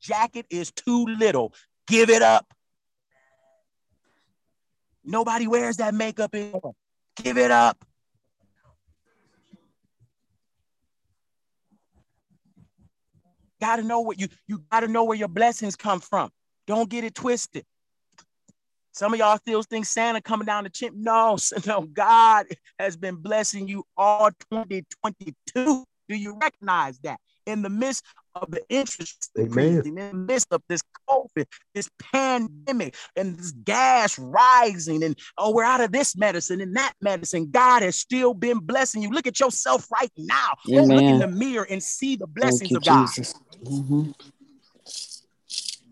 [0.00, 1.52] Jacket is too little.
[1.86, 2.46] Give it up.
[5.04, 6.74] Nobody wears that makeup anymore.
[7.16, 7.82] Give it up.
[13.60, 16.30] Gotta know what you you gotta know where your blessings come from.
[16.66, 17.64] Don't get it twisted.
[18.92, 21.00] Some of y'all still think Santa coming down the chimney.
[21.02, 22.46] No, no, God
[22.78, 25.84] has been blessing you all 2022.
[26.08, 27.18] Do you recognize that?
[27.46, 28.04] In the midst
[28.42, 29.48] of the interest Amen.
[29.48, 35.52] increasing, in the midst of this COVID, this pandemic, and this gas rising, and oh,
[35.54, 37.50] we're out of this medicine and that medicine.
[37.50, 39.10] God has still been blessing you.
[39.10, 40.52] Look at yourself right now.
[40.66, 43.06] Go look in the mirror and see the blessings you, of God.
[43.06, 43.34] Jesus.
[43.62, 44.14] Mhm.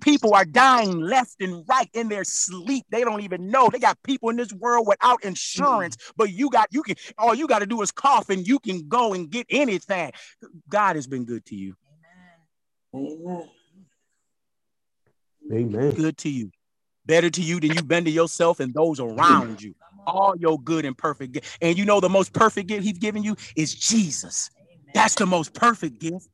[0.00, 2.84] People are dying left and right in their sleep.
[2.90, 3.68] They don't even know.
[3.70, 7.48] They got people in this world without insurance, but you got you can all you
[7.48, 10.12] got to do is cough and you can go and get anything.
[10.68, 11.74] God has been good to you.
[12.96, 13.48] Amen.
[15.52, 15.94] Amen.
[15.94, 16.50] Good to you.
[17.04, 19.74] Better to you than you've been to yourself and those around you.
[20.06, 21.58] All your good and perfect gift.
[21.60, 24.50] And you know the most perfect gift he's given you is Jesus.
[24.94, 26.28] That's the most perfect gift.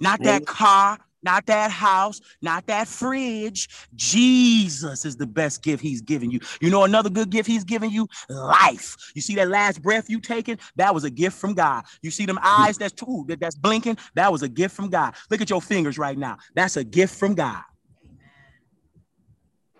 [0.00, 3.68] Not that car, not that house, not that fridge.
[3.94, 6.40] Jesus is the best gift he's given you.
[6.60, 8.08] You know another good gift he's given you?
[8.28, 8.96] Life.
[9.14, 10.58] You see that last breath you taking?
[10.76, 11.84] That was a gift from God.
[12.02, 12.42] You see them mm.
[12.44, 13.98] eyes that's ooh, that, that's blinking?
[14.14, 15.14] That was a gift from God.
[15.30, 16.38] Look at your fingers right now.
[16.54, 17.62] That's a gift from God.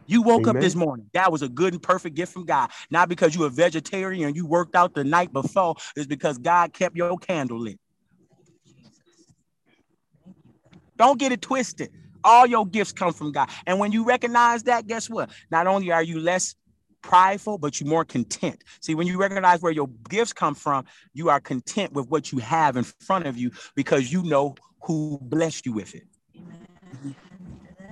[0.07, 1.07] You woke up this morning.
[1.15, 2.71] That was a good and perfect gift from God.
[2.91, 5.77] Not because you a vegetarian and you worked out the night before.
[5.97, 7.79] It's because God kept your candle lit.
[11.03, 11.91] Don't get it twisted.
[12.23, 13.51] All your gifts come from God.
[13.67, 15.31] And when you recognize that, guess what?
[15.51, 16.55] Not only are you less
[17.03, 18.63] prideful, but you're more content.
[18.81, 22.39] See, when you recognize where your gifts come from, you are content with what you
[22.39, 26.05] have in front of you because you know who blessed you with it.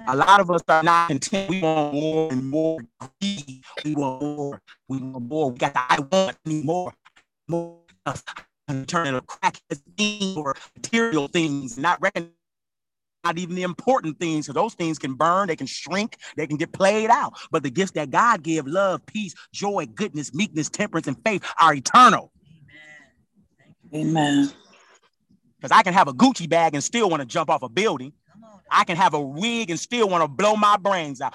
[0.07, 1.51] A lot of us are not content.
[1.51, 2.79] We want more and more.
[3.21, 4.63] We want more.
[4.87, 5.51] We want more.
[5.51, 6.95] We got the I want more.
[7.49, 8.23] More stuff.
[8.87, 9.57] Turn it a crack
[9.97, 12.31] thing or material things, not recognize
[13.25, 16.57] not even the important things, because those things can burn, they can shrink, they can
[16.57, 17.35] get played out.
[17.51, 21.75] But the gifts that God give, love, peace, joy, goodness, meekness, temperance, and faith are
[21.75, 22.33] eternal.
[23.95, 24.51] Amen.
[25.61, 28.13] Because I can have a Gucci bag and still want to jump off a building.
[28.71, 31.35] I can have a wig and still want to blow my brains out.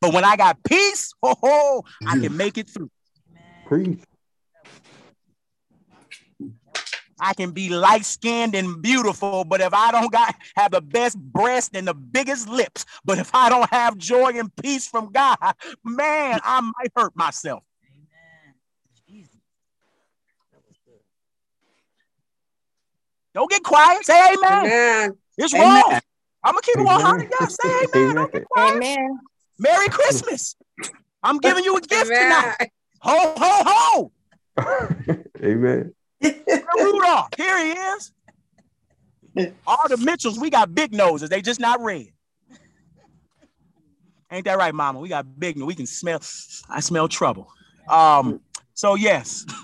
[0.00, 2.90] But when I got peace, ho ho, I can make it through.
[3.66, 4.00] Preach.
[7.18, 11.18] I can be light skinned and beautiful, but if I don't got have the best
[11.18, 15.36] breast and the biggest lips, but if I don't have joy and peace from God,
[15.84, 17.62] man, I might hurt myself.
[19.08, 19.26] Amen.
[23.34, 24.04] Don't get quiet.
[24.04, 24.66] Say amen.
[24.66, 25.18] Amen.
[25.38, 25.64] It's Amen.
[25.64, 26.00] wrong.
[26.44, 27.14] I'm gonna keep it 100.
[27.14, 27.28] Amen.
[27.40, 28.14] Yeah, say amen.
[28.14, 28.76] Don't get quiet.
[28.76, 29.18] Amen.
[29.58, 30.56] Merry Christmas.
[31.22, 32.22] I'm giving you a gift Amen.
[32.22, 32.70] tonight.
[33.00, 34.10] Ho, ho,
[34.58, 35.22] ho.
[35.42, 35.94] Amen.
[36.76, 38.12] Rudolph, here he is.
[39.66, 41.28] All the Mitchells, we got big noses.
[41.28, 42.08] They just not red.
[44.30, 44.98] Ain't that right, Mama?
[44.98, 45.60] We got big.
[45.60, 46.20] We can smell.
[46.68, 47.48] I smell trouble.
[47.88, 48.40] Um.
[48.74, 49.46] So yes.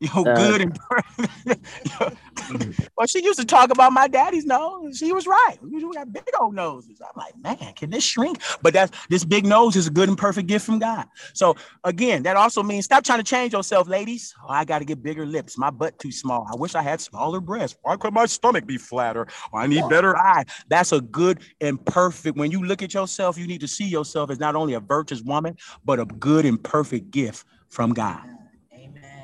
[0.00, 0.78] Yo, good and
[2.96, 4.98] well, she used to talk about my daddy's nose.
[4.98, 5.56] She was right.
[5.62, 7.00] We got big old noses.
[7.00, 8.40] I'm like, man, can this shrink?
[8.62, 11.06] But that's this big nose is a good and perfect gift from God.
[11.32, 14.34] So again, that also means stop trying to change yourself, ladies.
[14.42, 15.58] Oh, I got to get bigger lips.
[15.58, 16.46] My butt too small.
[16.52, 17.78] I wish I had smaller breasts.
[17.82, 19.26] Why could my stomach be flatter?
[19.54, 20.46] I need better eyes.
[20.68, 22.36] That's a good and perfect.
[22.36, 25.22] When you look at yourself, you need to see yourself as not only a virtuous
[25.22, 28.22] woman, but a good and perfect gift from God.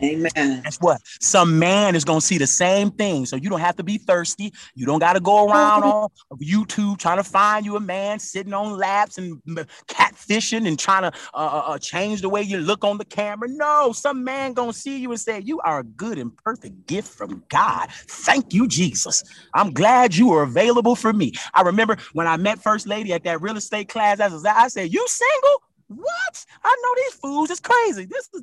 [0.02, 0.62] Amen.
[0.62, 1.00] Guess what?
[1.20, 3.24] Some man is gonna see the same thing.
[3.24, 4.52] So you don't have to be thirsty.
[4.74, 8.52] You don't got to go around on YouTube trying to find you a man sitting
[8.52, 9.40] on laps and
[9.86, 13.48] catfishing and trying to uh, uh, uh, change the way you look on the camera.
[13.48, 17.08] No, some man gonna see you and say you are a good and perfect gift
[17.08, 17.90] from God.
[17.90, 19.22] Thank you, Jesus.
[19.54, 21.32] I'm glad you are available for me.
[21.54, 24.20] I remember when I met First Lady at that real estate class.
[24.20, 25.62] I, was, I said, "You single?
[25.88, 26.46] What?
[26.64, 27.50] I know these fools.
[27.50, 28.04] It's crazy.
[28.04, 28.42] This is."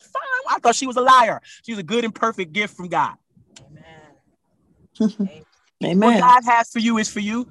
[0.00, 0.56] Fine.
[0.56, 1.40] I thought she was a liar.
[1.64, 3.14] She was a good and perfect gift from God.
[4.98, 5.10] What
[5.84, 5.98] Amen.
[5.98, 7.46] What God has for you is for you.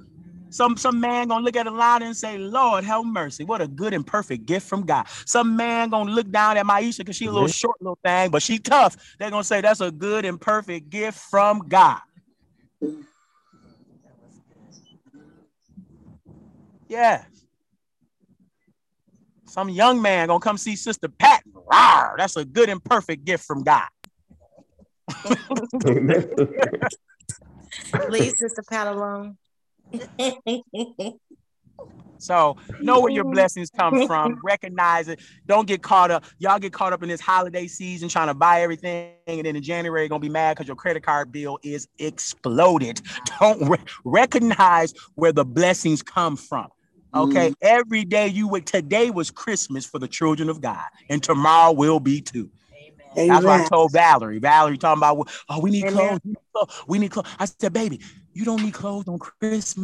[0.50, 3.44] Some some man gonna look at a line and say, Lord, have mercy.
[3.44, 5.06] What a good and perfect gift from God.
[5.26, 8.42] Some man gonna look down at Maisha because she a little short little thing, but
[8.42, 8.96] she tough.
[9.20, 12.00] They're gonna say that's a good and perfect gift from God.
[16.88, 17.26] Yeah.
[19.48, 21.44] Some young man gonna come see Sister Pat.
[21.72, 23.88] Rawr, that's a good and perfect gift from God.
[28.10, 29.38] Leave Sister Pat alone.
[32.20, 34.40] So know where your blessings come from.
[34.44, 35.20] Recognize it.
[35.46, 36.26] Don't get caught up.
[36.40, 39.62] Y'all get caught up in this holiday season trying to buy everything, and then in
[39.62, 43.02] January you're gonna be mad because your credit card bill is exploded.
[43.40, 46.68] Don't re- recognize where the blessings come from.
[47.24, 51.72] Okay, every day you would today was Christmas for the children of God, and tomorrow
[51.72, 52.50] will be too.
[53.16, 54.40] That's what I told Valerie.
[54.40, 56.20] Valerie talking about, oh, we need Amen.
[56.20, 56.20] clothes.
[56.24, 56.84] We need clothes.
[56.88, 57.28] We need clothes.
[57.40, 58.00] I said, baby,
[58.34, 59.78] you don't need clothes on Christmas.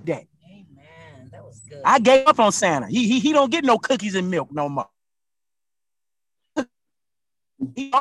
[0.00, 0.37] That was
[1.68, 1.82] good.
[1.84, 2.88] I gave up on Santa.
[2.88, 4.88] He, he, he don't get no cookies and milk no more.
[7.74, 7.92] He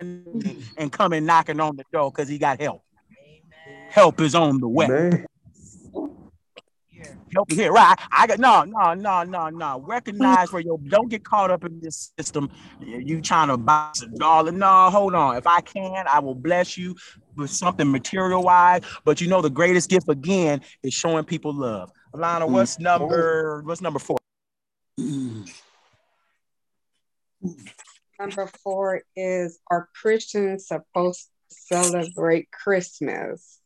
[0.00, 2.82] and, and coming knocking on the door because he got help.
[3.90, 4.86] Help is on the way.
[4.86, 5.26] Amen.
[7.32, 7.72] Help here.
[7.72, 7.96] Right.
[8.10, 9.80] I got no, no, no, no, no.
[9.86, 12.50] Recognize where you don't get caught up in this system.
[12.80, 14.50] You trying to buy a dollar.
[14.52, 15.36] No, hold on.
[15.36, 16.96] If I can, I will bless you
[17.36, 18.82] with something material wise.
[19.04, 21.92] But you know, the greatest gift again is showing people love.
[22.14, 22.50] Alana, mm.
[22.50, 23.66] what's number oh.
[23.66, 24.18] what's number four?
[28.18, 33.60] Number four is Are Christians supposed to celebrate Christmas?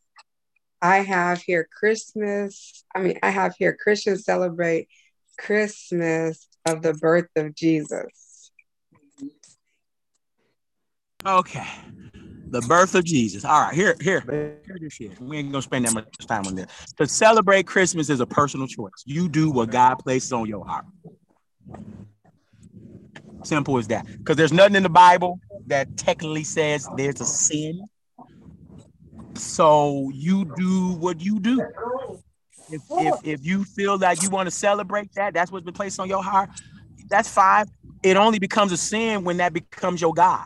[0.81, 2.85] I have here Christmas.
[2.95, 4.87] I mean, I have here Christians celebrate
[5.37, 8.51] Christmas of the birth of Jesus.
[11.25, 11.67] Okay.
[12.55, 13.43] The birth of Jesus.
[13.43, 14.23] All right, here, here,
[14.65, 15.19] here this is.
[15.19, 16.67] We ain't gonna spend that much time on this.
[16.97, 18.93] To celebrate Christmas is a personal choice.
[19.03, 20.85] You do what God places on your heart.
[23.43, 24.05] Simple as that.
[24.05, 27.83] Because there's nothing in the Bible that technically says there's a sin.
[29.33, 31.59] So you do what you do.
[32.71, 35.99] If if, if you feel that you want to celebrate that, that's what's been placed
[35.99, 36.51] on your heart.
[37.09, 37.65] That's fine.
[38.01, 40.45] It only becomes a sin when that becomes your God.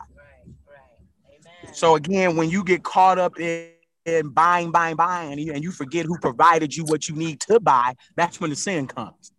[1.72, 3.70] So again, when you get caught up in,
[4.04, 7.40] in buying, buying, buying, and you, and you forget who provided you what you need
[7.42, 9.32] to buy, that's when the sin comes.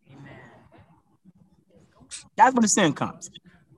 [2.36, 3.30] That's when the sin comes.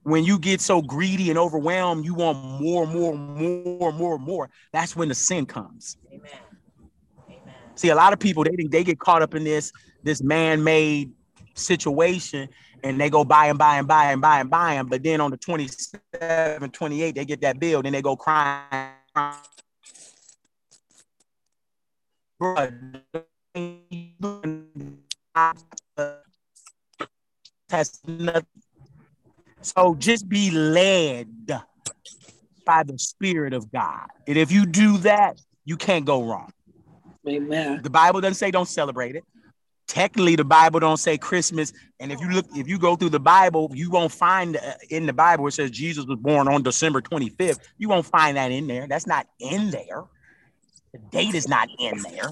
[0.03, 4.49] When you get so greedy and overwhelmed, you want more, more, more, more, more.
[4.71, 5.97] That's when the sin comes.
[7.75, 9.71] See, a lot of people they they get caught up in this
[10.03, 11.11] this man-made
[11.55, 12.49] situation
[12.83, 14.87] and they go buy and buy and buy and buy and buy them.
[14.87, 18.61] But then on the 27, 28, they get that bill, then they go crying
[27.69, 28.45] has nothing.
[29.61, 31.29] So just be led
[32.65, 34.07] by the Spirit of God.
[34.27, 36.51] And if you do that, you can't go wrong.
[37.27, 37.81] Amen.
[37.81, 39.23] The Bible doesn't say don't celebrate it.
[39.87, 41.73] Technically, the Bible don't say Christmas.
[41.99, 45.05] And if you look, if you go through the Bible, you won't find uh, in
[45.05, 47.59] the Bible it says Jesus was born on December 25th.
[47.77, 48.87] You won't find that in there.
[48.87, 50.03] That's not in there.
[50.93, 52.31] The date is not in there.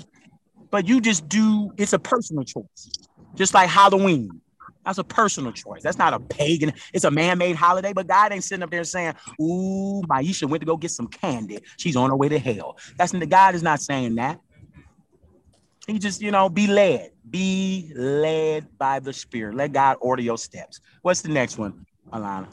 [0.69, 1.71] But you just do.
[1.77, 2.89] It's a personal choice,
[3.35, 4.41] just like Halloween.
[4.85, 5.83] That's a personal choice.
[5.83, 6.73] That's not a pagan.
[6.93, 7.93] It's a man-made holiday.
[7.93, 11.59] But God ain't sitting up there saying, "Ooh, Maisha went to go get some candy.
[11.77, 14.39] She's on her way to hell." That's the God is not saying that.
[15.87, 17.11] He just, you know, be led.
[17.29, 19.55] Be led by the Spirit.
[19.55, 20.79] Let God order your steps.
[21.01, 22.47] What's the next one, Alana?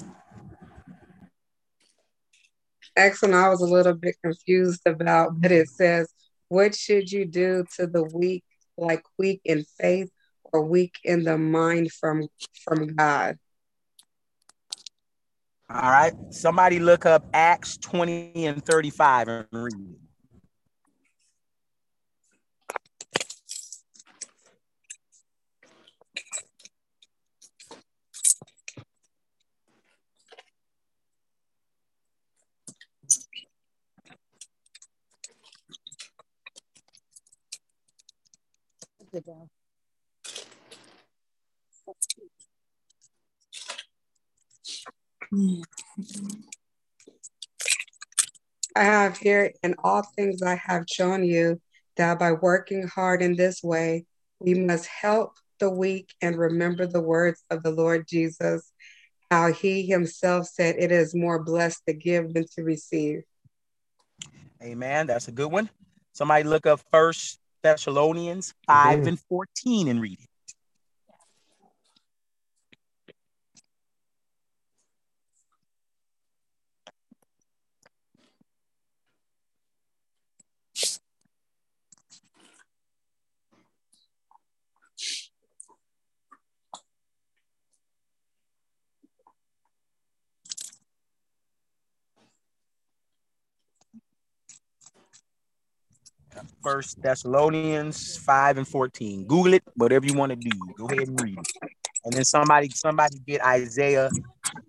[2.97, 3.35] Excellent.
[3.35, 6.13] I was a little bit confused about, but it says,
[6.49, 8.45] "What should you do to the weak,
[8.77, 10.11] like weak in faith
[10.43, 12.27] or weak in the mind from
[12.65, 13.39] from God?"
[15.71, 16.15] All right.
[16.31, 20.08] Somebody look up Acts 20 and 35 and read it.
[48.77, 51.61] I have here in all things I have shown you
[51.97, 54.05] that by working hard in this way,
[54.39, 58.71] we must help the weak and remember the words of the Lord Jesus,
[59.31, 63.23] how he himself said, It is more blessed to give than to receive.
[64.63, 65.07] Amen.
[65.07, 65.69] That's a good one.
[66.13, 69.09] Somebody look up First Thessalonians 5 Amen.
[69.09, 70.29] and 14 and read it.
[96.69, 99.25] First Thessalonians 5 and 14.
[99.25, 100.51] Google it, whatever you want to do.
[100.77, 101.71] Go ahead and read it.
[102.05, 104.11] And then somebody, somebody get Isaiah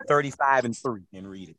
[0.07, 1.57] 35 and 3 and read it.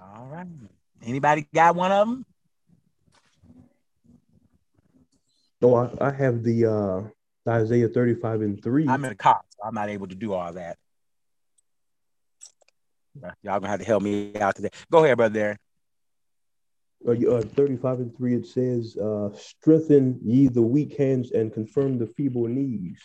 [0.00, 0.46] All right.
[1.18, 2.24] Anybody got one of them?
[5.60, 8.88] No, I, I have the uh, Isaiah 35 and 3.
[8.88, 10.78] I'm in the car, so I'm not able to do all that.
[13.42, 14.68] Y'all gonna have to help me out today.
[14.92, 15.58] Go ahead, brother.
[17.04, 17.26] Darren.
[17.28, 21.98] Uh, uh, 35 and 3, it says, uh, Strengthen ye the weak hands and confirm
[21.98, 23.02] the feeble knees.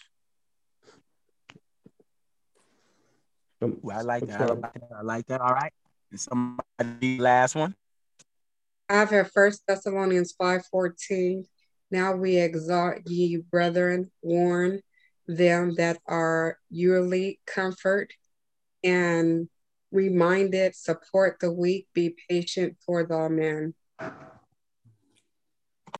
[3.64, 4.39] Um, Ooh, I like that.
[4.39, 4.89] I like that.
[4.95, 5.41] I like that.
[5.41, 5.74] All right.
[6.11, 7.74] And somebody last one.
[8.94, 11.46] I have here First Thessalonians 5:14.
[11.89, 14.82] Now we exhort ye, brethren, warn
[15.26, 18.14] them that are yearly comfort
[18.84, 19.50] and
[19.91, 23.74] reminded, support the weak, be patient for the men.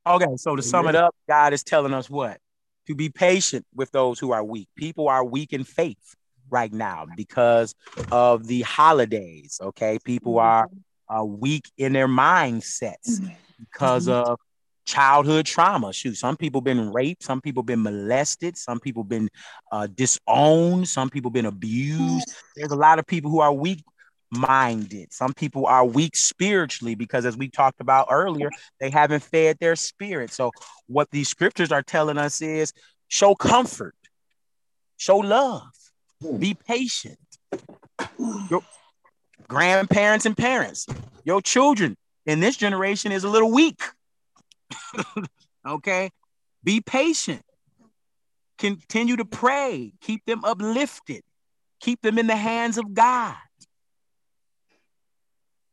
[0.06, 2.38] Okay, so to sum it up, God is telling us what?
[2.86, 4.68] To be patient with those who are weak.
[4.76, 6.14] People are weak in faith
[6.48, 7.74] right now because
[8.12, 9.58] of the holidays.
[9.60, 10.68] Okay, people are
[11.16, 13.20] uh, weak in their mindsets
[13.58, 14.38] because of
[14.84, 15.92] childhood trauma.
[15.92, 19.28] Shoot, some people been raped, some people been molested, some people been
[19.72, 22.34] uh, disowned, some people been abused.
[22.56, 23.82] There's a lot of people who are weak
[24.30, 25.12] minded.
[25.12, 28.50] Some people are weak spiritually because, as we talked about earlier,
[28.80, 30.32] they haven't fed their spirit.
[30.32, 30.50] So,
[30.86, 32.72] what these scriptures are telling us is
[33.08, 33.94] show comfort,
[34.96, 35.62] show love,
[36.38, 37.18] be patient.
[38.50, 38.62] Your
[39.48, 40.86] grandparents and parents,
[41.24, 43.80] your children in this generation is a little weak.
[45.66, 46.10] okay?
[46.62, 47.42] Be patient.
[48.58, 49.92] Continue to pray.
[50.00, 51.22] Keep them uplifted.
[51.80, 53.36] Keep them in the hands of God.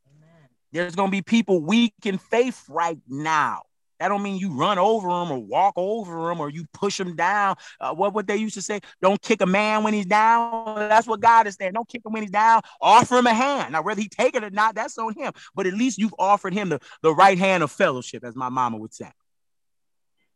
[0.06, 0.48] Amen.
[0.72, 3.62] There's going to be people weak in faith right now.
[4.02, 7.14] That don't mean you run over them or walk over them or you push them
[7.14, 7.54] down.
[7.80, 8.80] Uh, what what they used to say?
[9.00, 10.74] Don't kick a man when he's down.
[10.74, 11.74] That's what God is saying.
[11.74, 12.62] Don't kick him when he's down.
[12.80, 13.70] Offer him a hand.
[13.70, 15.32] Now whether he take it or not, that's on him.
[15.54, 18.76] But at least you've offered him the, the right hand of fellowship, as my mama
[18.78, 19.12] would say.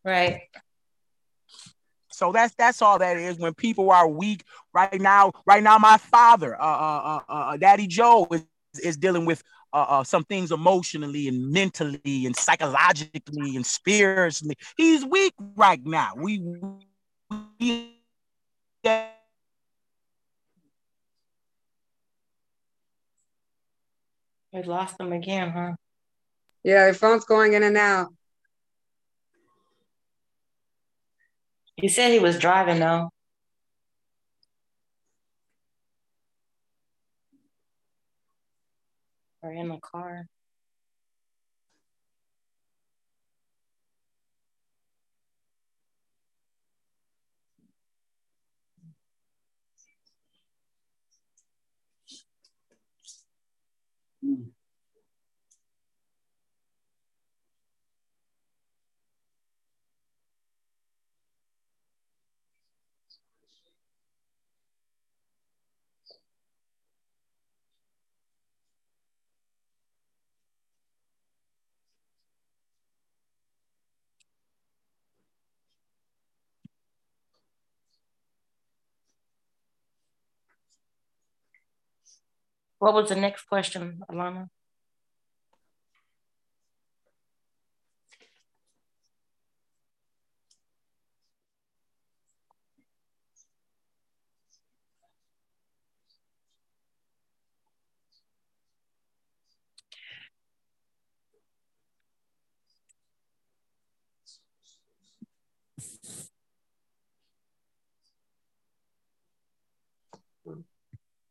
[0.05, 0.43] Right.
[2.13, 3.37] So that's that's all that is.
[3.37, 7.89] When people are weak right now, right now, my father, uh, uh, uh, uh Daddy
[7.89, 8.45] Joe, is,
[8.81, 9.43] is dealing with
[9.73, 14.57] uh, uh, some things emotionally and mentally and psychologically and spiritually.
[14.77, 16.13] He's weak right now.
[16.17, 16.39] We,
[17.59, 17.97] we
[24.53, 25.73] We lost them again, huh?
[26.65, 28.09] Yeah, your phone's going in and out.
[31.77, 33.11] He said he was driving though.
[39.47, 40.27] Or in the car.
[54.25, 54.56] Mm.
[82.79, 84.49] What was the next question, Alana?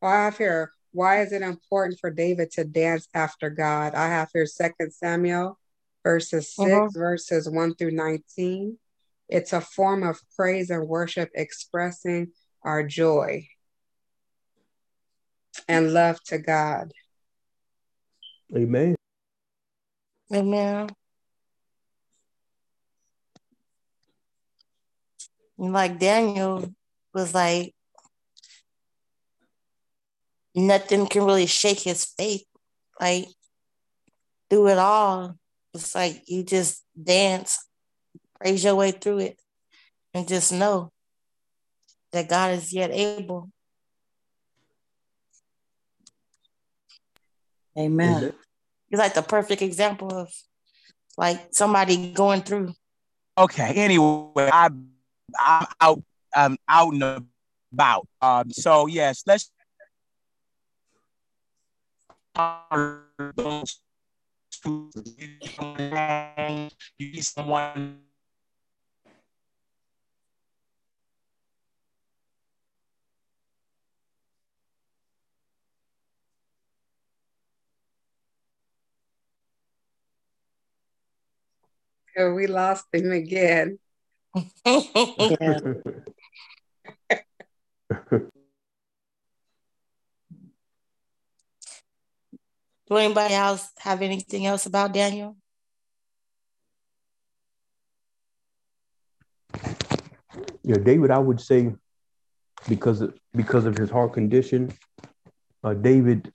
[0.02, 3.94] I have here why is it important for David to dance after God?
[3.94, 5.60] I have here Second Samuel
[6.06, 6.88] verses 6 uh-huh.
[6.94, 8.78] verses 1 through 19.
[9.28, 12.32] It's a form of praise and worship expressing
[12.64, 13.48] our joy
[15.68, 16.94] and love to God.
[18.56, 18.96] Amen.
[20.34, 20.90] Amen.
[25.58, 26.74] Like Daniel
[27.14, 27.75] was like,
[30.56, 32.46] nothing can really shake his faith.
[33.00, 33.28] Like
[34.50, 35.36] through it all,
[35.74, 37.68] it's like you just dance,
[38.40, 39.40] praise your way through it,
[40.14, 40.92] and just know
[42.14, 43.50] that God is yet able.
[47.78, 48.34] Amen.
[48.90, 50.32] He's like the perfect example of
[51.18, 52.74] like somebody going through.
[53.38, 53.74] Okay.
[53.76, 54.70] Anyway, I
[55.38, 56.04] I'm out.
[56.34, 57.28] I'm out and
[57.74, 58.08] about.
[58.22, 58.52] Um.
[58.52, 59.52] So yes, let's
[62.36, 63.64] you
[67.00, 68.02] need someone
[82.18, 83.78] Oh, we lost him again.
[92.88, 95.36] Do anybody else have anything else about Daniel?
[100.64, 101.74] Yeah, David, I would say
[102.68, 104.72] because of, because of his heart condition,
[105.64, 106.32] uh, David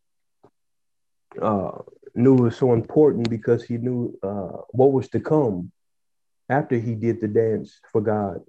[1.40, 1.78] uh,
[2.14, 5.70] knew it was so important because he knew uh, what was to come
[6.48, 8.40] after he did the dance for God.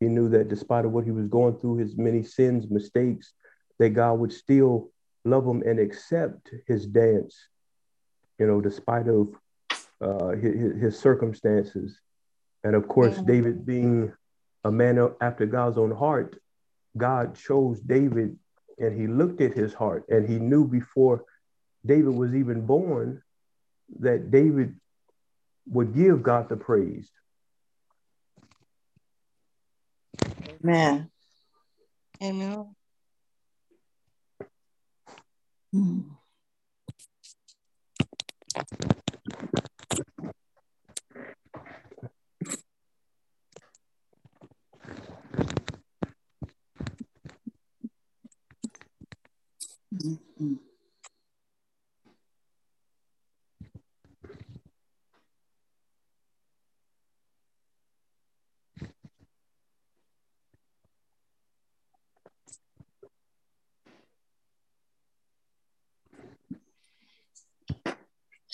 [0.00, 3.32] He knew that despite of what he was going through, his many sins, mistakes,
[3.78, 4.90] that God would still
[5.26, 7.48] love him and accept his dance,
[8.38, 9.34] you know, despite of
[10.00, 12.00] uh, his, his circumstances.
[12.64, 13.26] And of course, mm-hmm.
[13.26, 14.12] David being
[14.64, 16.38] a man after God's own heart,
[16.96, 18.38] God chose David
[18.78, 21.24] and he looked at his heart and he knew before
[21.84, 23.22] David was even born
[24.00, 24.74] that David
[25.68, 27.10] would give God the praise.
[30.62, 31.10] Amen.
[32.22, 32.74] Amen.
[35.74, 36.16] Mm-hmm.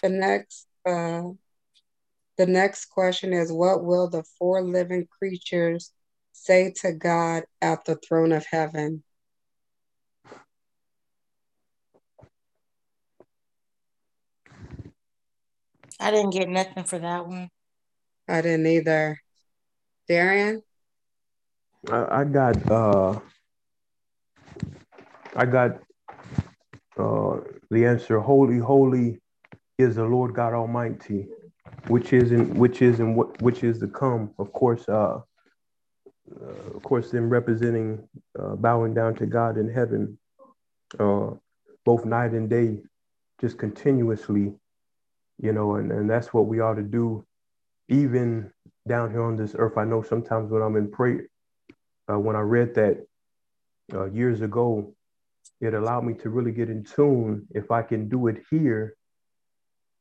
[0.03, 1.31] The next, uh,
[2.37, 5.93] the next question is, what will the four living creatures
[6.33, 9.05] say to God at the throne of heaven?
[16.01, 17.49] I didn't get nothing for that one.
[18.29, 19.21] I didn't either.
[20.09, 20.63] Darian?
[21.89, 23.21] I, I got uh
[25.37, 25.79] I got
[26.99, 27.41] uh
[27.71, 29.21] the answer holy holy
[29.83, 31.28] is the Lord God Almighty
[31.89, 34.30] which is in which is in what which is to come.
[34.39, 35.20] Of course uh,
[36.41, 38.09] uh of course them representing
[38.39, 40.18] uh, bowing down to God in heaven
[40.99, 41.30] uh
[41.85, 42.78] both night and day
[43.41, 44.53] just continuously
[45.41, 47.24] you know and, and that's what we ought to do
[47.89, 48.51] even
[48.89, 49.76] down here on this earth.
[49.76, 51.26] I know sometimes when i'm in prayer
[52.11, 53.05] uh, when i read that
[53.93, 54.95] uh, years ago
[55.61, 58.97] it allowed me to really get in tune if i can do it here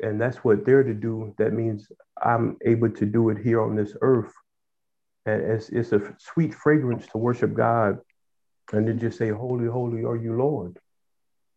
[0.01, 1.33] and that's what they're to do.
[1.37, 1.87] That means
[2.21, 4.33] i'm able to do it here on this earth.
[5.25, 7.99] And it's, it's a sweet fragrance to worship god
[8.73, 10.73] and to just say holy holy are you lord.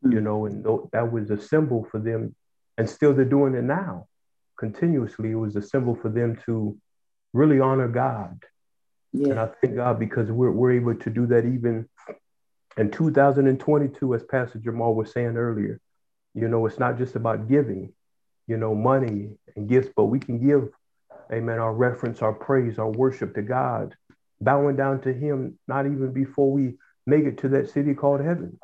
[0.04, 0.12] Mm-hmm.
[0.12, 2.34] you know and that was a symbol for them
[2.76, 4.06] and still they're doing it now.
[4.58, 6.78] Continuously it was a symbol for them to
[7.32, 8.42] really honor god.
[9.12, 9.30] Yeah.
[9.30, 11.88] and i thank god because we're, we're able to do that even
[12.76, 15.80] in 2022 as pastor jamal was saying earlier.
[16.34, 17.92] You know it's not just about giving
[18.46, 20.68] you know money and gifts but we can give
[21.32, 23.94] amen our reference our praise our worship to god
[24.40, 26.74] bowing down to him not even before we
[27.06, 28.58] make it to that city called heaven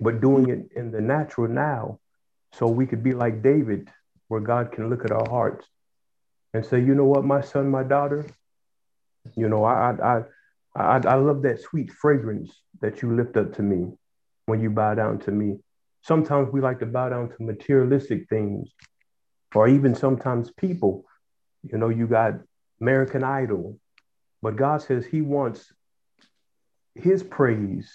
[0.00, 1.98] but doing it in the natural now
[2.56, 3.90] so we could be like David,
[4.28, 5.66] where God can look at our hearts
[6.54, 8.24] and say, you know what, my son, my daughter,
[9.36, 10.22] you know, I, I,
[10.74, 12.50] I, I love that sweet fragrance
[12.80, 13.92] that you lift up to me
[14.46, 15.58] when you bow down to me.
[16.02, 18.70] Sometimes we like to bow down to materialistic things
[19.56, 21.04] or even sometimes people.
[21.62, 22.34] You know, you got
[22.80, 23.78] American Idol,
[24.42, 25.72] but God says He wants
[26.94, 27.90] His praise,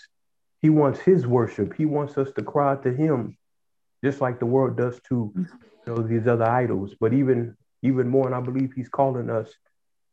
[0.62, 3.38] He wants His worship, He wants us to cry to Him
[4.04, 5.48] just like the world does to you
[5.86, 6.96] know these other idols.
[7.00, 9.50] But even even more, and I believe He's calling us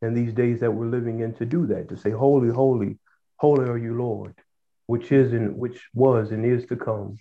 [0.03, 2.99] in these days that we're living in to do that, to say, Holy, holy,
[3.37, 4.35] holy are you, Lord,
[4.87, 7.19] which is and which was and is to come.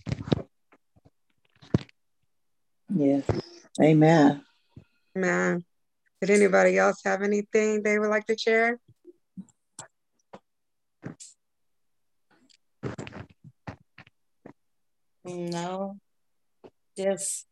[2.93, 3.23] Yes.
[3.81, 4.43] Amen.
[5.15, 5.63] Amen.
[6.21, 8.79] Did anybody else have anything they would like to share?
[15.25, 15.99] No
[16.97, 17.45] just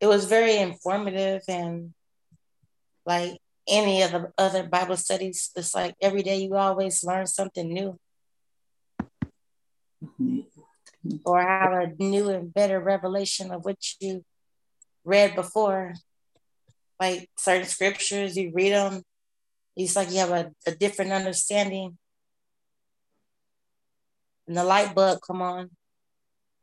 [0.00, 1.92] it was very informative and
[3.04, 3.38] like
[3.68, 7.98] any of the other Bible studies, it's like every day you always learn something new.
[10.04, 10.40] Mm-hmm.
[11.24, 14.24] Or have a new and better revelation of what you
[15.06, 15.94] read before.
[17.00, 19.02] Like certain scriptures, you read them,
[19.76, 21.98] it's like you have a, a different understanding.
[24.48, 25.70] And the light bulb come on.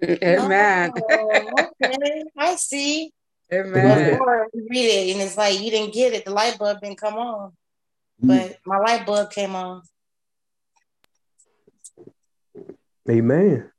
[0.03, 0.91] Amen.
[0.95, 3.11] Oh, okay, I see.
[3.53, 4.11] Amen.
[4.11, 6.25] Before you read it, and it's like you didn't get it.
[6.25, 7.51] The light bulb didn't come on,
[8.19, 9.83] but my light bulb came on.
[13.09, 13.69] Amen.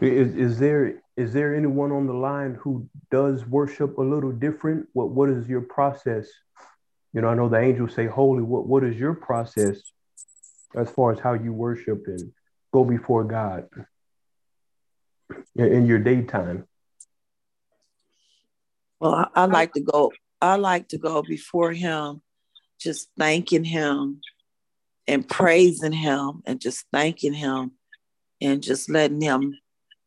[0.00, 4.88] Is, is there is there anyone on the line who does worship a little different?
[4.94, 6.28] What what is your process?
[7.12, 8.42] You know, I know the angels say holy.
[8.42, 9.80] What what is your process
[10.74, 12.32] as far as how you worship and
[12.72, 13.68] go before God
[15.54, 16.66] in, in your daytime?
[19.00, 20.12] Well, I, I like to go.
[20.40, 22.22] I like to go before Him,
[22.80, 24.22] just thanking Him
[25.06, 27.72] and praising Him and just thanking Him
[28.40, 29.58] and just letting Him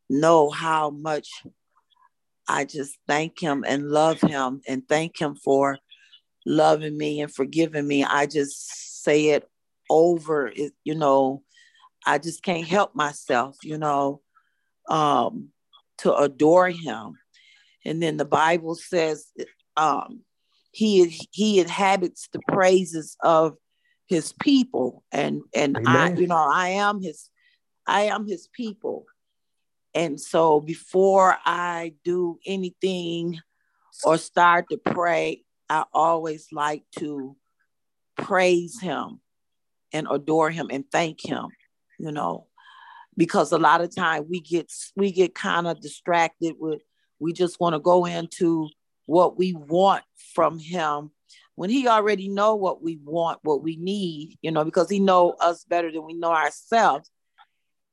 [0.09, 1.29] know how much
[2.47, 5.77] I just thank him and love him and thank him for
[6.45, 8.03] loving me and forgiving me.
[8.03, 9.47] I just say it
[9.89, 11.43] over, it, you know,
[12.05, 14.21] I just can't help myself, you know,
[14.89, 15.49] um,
[15.99, 17.17] to adore him.
[17.85, 19.27] And then the Bible says
[19.77, 20.21] um,
[20.71, 23.55] he he inhabits the praises of
[24.07, 26.17] his people, and and Amen.
[26.17, 27.29] I, you know, I am his
[27.87, 29.05] I am his people.
[29.95, 33.39] And so before I do anything
[34.03, 37.35] or start to pray, I always like to
[38.17, 39.21] praise him
[39.91, 41.47] and adore him and thank him,
[41.99, 42.47] you know,
[43.15, 46.81] because a lot of time we get we get kind of distracted with
[47.19, 48.69] we just want to go into
[49.05, 51.11] what we want from him
[51.55, 55.31] when he already know what we want, what we need, you know, because he know
[55.39, 57.09] us better than we know ourselves.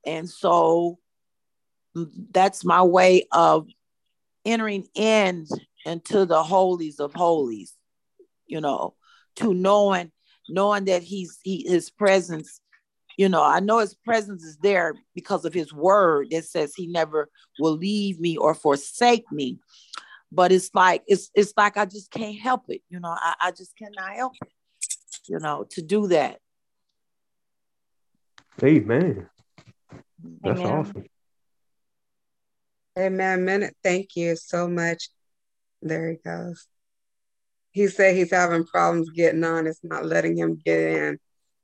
[0.05, 0.97] And so
[2.31, 3.67] that's my way of
[4.45, 5.45] entering in
[5.85, 7.73] into the holies of holies,
[8.47, 8.95] you know,
[9.37, 10.11] to knowing
[10.49, 12.61] knowing that he's he his presence
[13.17, 16.87] you know i know his presence is there because of his word that says he
[16.87, 17.29] never
[17.59, 19.59] will leave me or forsake me.
[20.31, 23.51] But it's like it's it's like i just can't help it you know i, I
[23.51, 24.49] just cannot help it
[25.27, 26.39] you know to do that.
[28.63, 29.27] Amen.
[30.43, 30.67] That's Amen.
[30.67, 31.05] awesome
[33.01, 33.45] Amen.
[33.45, 33.75] Minute.
[33.83, 35.09] Thank you so much.
[35.81, 36.67] There he goes.
[37.71, 39.65] He said he's having problems getting on.
[39.65, 41.19] It's not letting him get in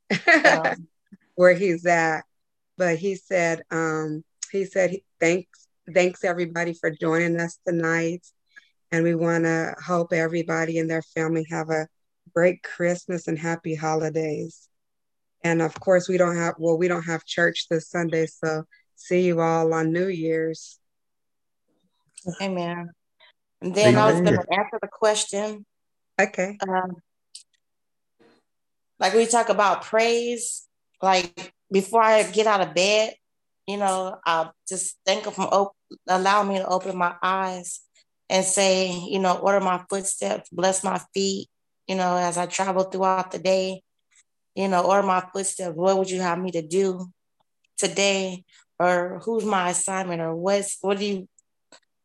[1.36, 2.24] where he's at.
[2.76, 8.26] But he said, um, he said he, thanks, thanks everybody for joining us tonight.
[8.92, 11.88] And we want to hope everybody and their family have a
[12.34, 14.70] great Christmas and happy holidays.
[15.44, 18.26] And of course, we don't have, well, we don't have church this Sunday.
[18.26, 18.64] So
[18.96, 20.80] see you all on New Year's.
[22.42, 22.90] Amen.
[23.62, 25.66] And then I was going to answer the question.
[26.20, 26.58] Okay.
[26.68, 26.98] Um,
[29.00, 30.68] like we talk about praise,
[31.02, 33.14] like before I get out of bed,
[33.68, 35.76] you know, I'll just think of op-
[36.08, 37.82] allow me to open my eyes
[38.30, 41.48] and say, you know, order my footsteps, bless my feet,
[41.88, 43.82] you know, as I travel throughout the day,
[44.56, 45.76] you know, order my footsteps.
[45.76, 47.08] What would you have me to do
[47.78, 48.44] today?
[48.80, 50.22] Or who's my assignment?
[50.22, 51.28] Or what's what do you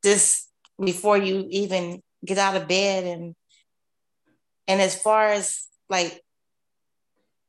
[0.04, 0.50] just
[0.82, 3.34] before you even get out of bed and
[4.68, 6.22] and as far as like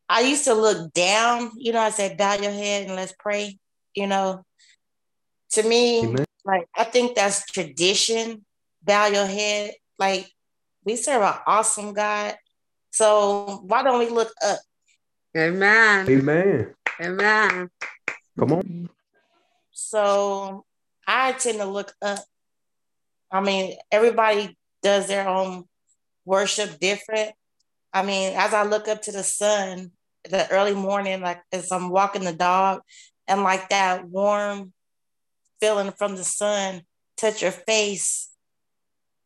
[0.10, 3.58] I used to look down, you know, I said, bow your head and let's pray,
[3.96, 4.44] you know.
[5.52, 6.26] To me, Amen.
[6.46, 8.46] like I think that's tradition.
[8.84, 9.72] Bow your head.
[9.98, 10.30] Like
[10.84, 12.36] we serve an awesome God.
[12.92, 14.60] So why don't we look up?
[15.36, 16.08] Amen.
[16.08, 17.70] amen Amen.
[18.38, 18.90] come on
[19.72, 20.66] So
[21.08, 22.20] I tend to look up.
[23.34, 25.66] I mean, everybody does their own
[26.24, 27.32] worship different.
[27.92, 29.92] I mean, as I look up to the sun,
[30.30, 32.82] the early morning, like as I'm walking the dog,
[33.28, 34.72] and like that warm
[35.60, 36.84] feeling from the sun
[37.18, 38.30] touch your face,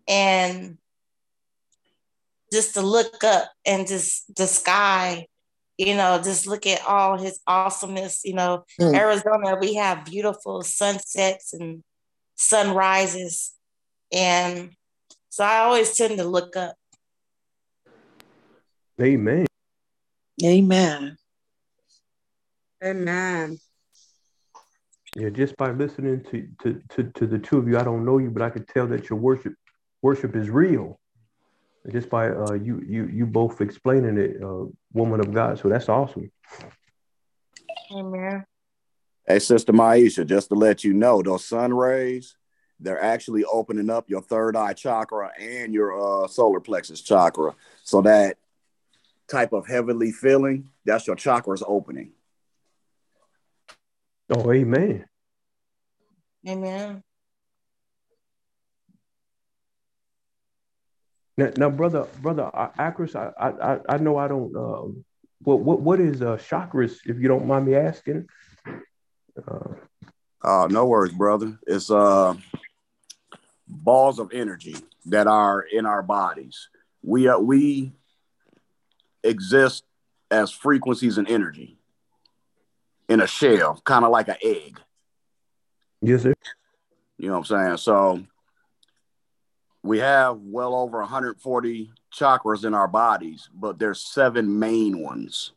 [0.08, 0.78] and
[2.52, 5.28] just to look up and just the sky,
[5.78, 8.22] you know, just look at all his awesomeness.
[8.24, 8.96] You know, Mm.
[8.96, 11.84] Arizona, we have beautiful sunsets and
[12.36, 13.54] sunrises.
[14.12, 14.72] And
[15.30, 16.76] so I always tend to look up.
[19.02, 19.46] amen
[20.44, 21.18] amen
[22.84, 23.58] Amen.
[25.16, 28.20] Yeah, just by listening to, to to to the two of you, I don't know
[28.20, 29.54] you, but I could tell that your worship
[30.02, 31.00] worship is real.
[31.92, 35.58] Just by uh, you you you both explaining it, uh, woman of God.
[35.58, 36.32] So that's awesome.
[37.92, 38.46] Amen.
[39.26, 42.36] Hey, Sister Maisha, just to let you know, those sun rays,
[42.80, 47.56] they're actually opening up your third eye chakra and your uh, solar plexus chakra.
[47.84, 48.38] So that
[49.28, 52.12] type of heavenly feeling, that's your chakras opening.
[54.30, 55.06] Oh, amen.
[56.48, 57.04] Amen.
[61.38, 64.56] Now, now brother, brother uh, Akris, I, I I- I know I don't.
[64.56, 65.06] Um,
[65.44, 66.98] what what what is uh, chakras?
[67.06, 68.28] If you don't mind me asking.
[69.48, 69.74] Uh,
[70.42, 71.58] Uh, no worries, brother.
[71.68, 72.34] It's uh,
[73.68, 76.70] balls of energy that are in our bodies.
[77.02, 77.94] We are, we
[79.24, 79.84] exist
[80.32, 81.78] as frequencies and energy
[83.10, 84.80] in a shell, kind of like an egg.
[86.02, 86.34] yes, sir.
[87.18, 87.78] You know what I'm saying?
[87.78, 88.24] So
[89.82, 95.54] we have well over 140 chakras in our bodies, but there's seven main ones.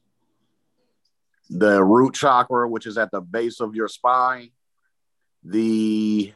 [1.51, 4.51] The root chakra, which is at the base of your spine,
[5.43, 6.33] the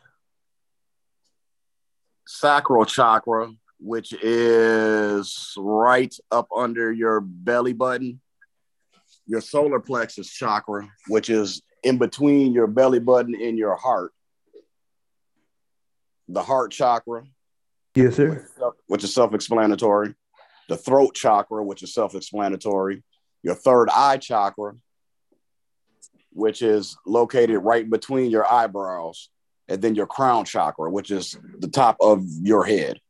[2.27, 8.21] sacral chakra, which is right up under your belly button,
[9.27, 14.13] your solar plexus chakra, which is in between your belly button and your heart,
[16.29, 17.25] the heart chakra,
[17.95, 18.47] Yes, sir.
[18.87, 20.15] which is self-explanatory,
[20.69, 23.05] the throat chakra, which is self-explanatory,
[23.43, 24.75] your third eye chakra,
[26.33, 29.29] which is located right between your eyebrows,
[29.69, 33.01] and then your crown chakra, which is the top of your head.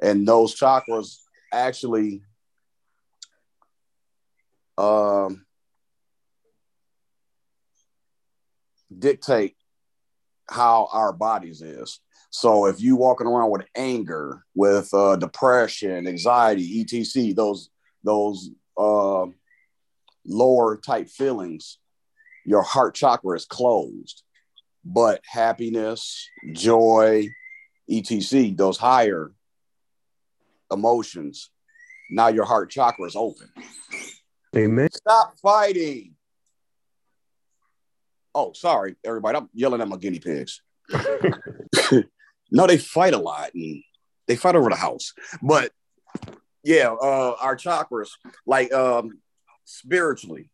[0.00, 1.18] And those chakras
[1.52, 2.22] actually
[4.76, 5.46] um,
[8.96, 9.54] dictate
[10.48, 12.00] how our bodies is.
[12.30, 17.68] So if you walking around with anger, with uh, depression, anxiety, etc., those
[18.02, 19.26] those uh,
[20.26, 21.78] lower type feelings,
[22.44, 24.22] your heart chakra is closed.
[24.84, 27.28] But happiness, joy,
[27.90, 29.32] etc., those higher
[30.70, 31.50] emotions,
[32.10, 33.48] now your heart chakra is open.
[34.56, 34.90] Amen.
[34.90, 36.14] Stop fighting.
[38.34, 39.38] Oh, sorry, everybody.
[39.38, 40.62] I'm yelling at my guinea pigs.
[42.50, 43.82] no, they fight a lot and
[44.26, 45.12] they fight over the house.
[45.42, 45.70] But
[46.64, 48.10] yeah, uh, our chakras,
[48.46, 49.20] like um,
[49.64, 50.50] spiritually,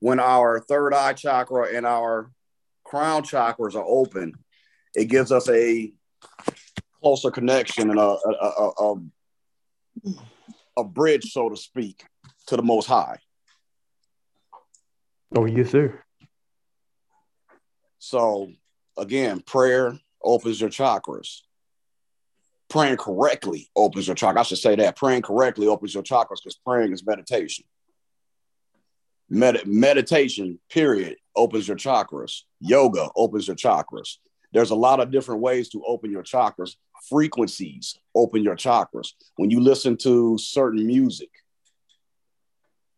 [0.00, 2.30] when our third eye chakra and our
[2.90, 4.34] crown chakras are open,
[4.96, 5.92] it gives us a
[7.00, 8.94] closer connection and a, a, a, a,
[10.78, 12.04] a bridge, so to speak,
[12.48, 13.18] to the Most High.
[15.36, 16.02] Oh, yes, sir.
[18.00, 18.50] So,
[18.98, 21.42] again, prayer opens your chakras.
[22.68, 24.38] Praying correctly opens your chakras.
[24.38, 24.96] I should say that.
[24.96, 27.64] Praying correctly opens your chakras because praying is meditation.
[29.28, 32.42] Med- meditation, period, opens your chakras.
[32.60, 34.16] Yoga opens your chakras.
[34.52, 36.74] There's a lot of different ways to open your chakras.
[37.08, 39.12] Frequencies open your chakras.
[39.36, 41.30] When you listen to certain music,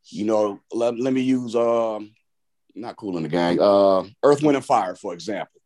[0.07, 2.13] you know, let, let me use um
[2.75, 5.61] not Kool and the Gang, uh Earth, Wind and Fire, for example.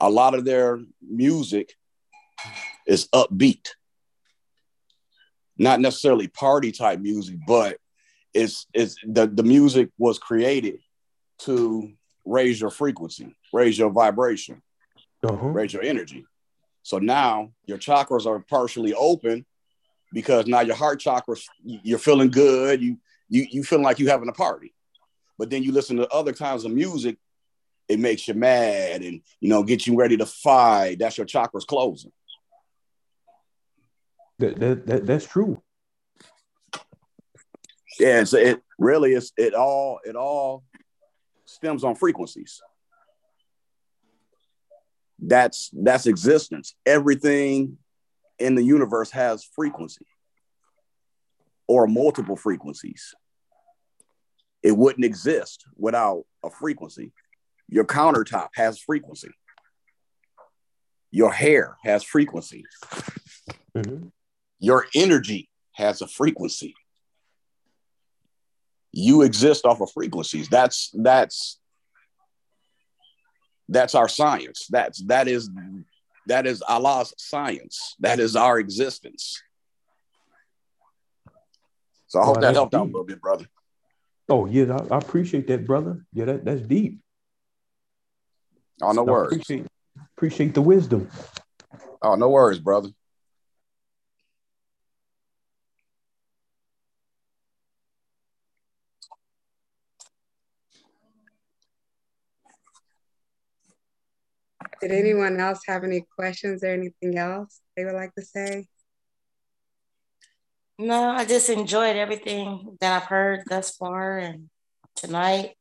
[0.00, 1.74] A lot of their music
[2.86, 3.68] is upbeat.
[5.58, 7.78] Not necessarily party type music, but
[8.34, 10.80] it's it's the, the music was created
[11.40, 11.92] to
[12.24, 14.62] raise your frequency, raise your vibration,
[15.24, 15.48] Uh-huh.
[15.48, 16.24] raise your energy.
[16.82, 19.44] So now your chakras are partially open
[20.12, 22.82] because now your heart chakras, you're feeling good.
[22.82, 22.98] You
[23.28, 24.74] you you feeling like you having a party.
[25.38, 27.16] But then you listen to other kinds of music,
[27.88, 30.98] it makes you mad and you know get you ready to fight.
[30.98, 32.12] That's your chakras closing.
[34.38, 35.62] That, that, that, that's true.
[38.00, 39.32] Yeah, it's, it really is.
[39.36, 40.64] It all it all
[41.52, 42.60] stems on frequencies.
[45.18, 46.74] That's that's existence.
[46.84, 47.78] Everything
[48.38, 50.06] in the universe has frequency
[51.68, 53.14] or multiple frequencies.
[54.62, 57.12] It wouldn't exist without a frequency.
[57.68, 59.30] Your countertop has frequency.
[61.10, 62.64] Your hair has frequency.
[63.76, 64.12] Mhm.
[64.58, 66.74] Your energy has a frequency.
[68.92, 70.48] You exist off of frequencies.
[70.48, 71.58] That's that's
[73.68, 74.66] that's our science.
[74.68, 75.50] That's that is
[76.26, 77.96] that is Allah's science.
[78.00, 79.42] That is our existence.
[82.06, 83.46] So I hope Wow, that helped out a little bit, brother.
[84.28, 86.04] Oh, yeah, I, I appreciate that, brother.
[86.12, 87.00] Yeah, that, that's deep.
[88.82, 89.32] Oh, no I worries.
[89.32, 89.66] Appreciate,
[90.16, 91.08] appreciate the wisdom.
[92.02, 92.90] Oh, no worries, brother.
[104.82, 108.66] Did anyone else have any questions or anything else they would like to say?
[110.76, 114.50] No, I just enjoyed everything that I've heard thus far and
[114.96, 115.54] tonight.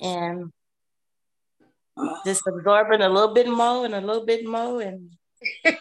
[0.00, 0.52] And
[2.24, 5.10] just absorbing a little bit more and a little bit more and
[5.66, 5.74] a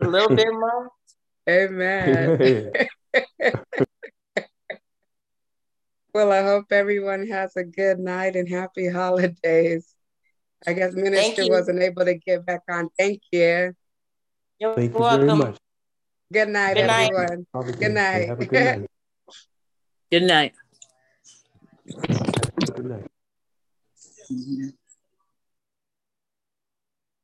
[0.00, 0.90] little bit more.
[1.48, 2.72] Amen.
[6.14, 6.24] Yeah.
[6.24, 9.94] Well, I hope everyone has a good night and happy holidays.
[10.66, 12.90] I guess Minister wasn't able to get back on.
[12.98, 13.72] Thank you.
[14.58, 15.26] You're Thank you welcome.
[15.26, 15.56] very much.
[16.32, 17.10] Good night, Good night.
[17.12, 17.46] everyone.
[17.54, 18.28] Have Good night.
[18.28, 18.90] Have a good night.
[20.10, 20.54] Good night.
[22.76, 24.74] Good night.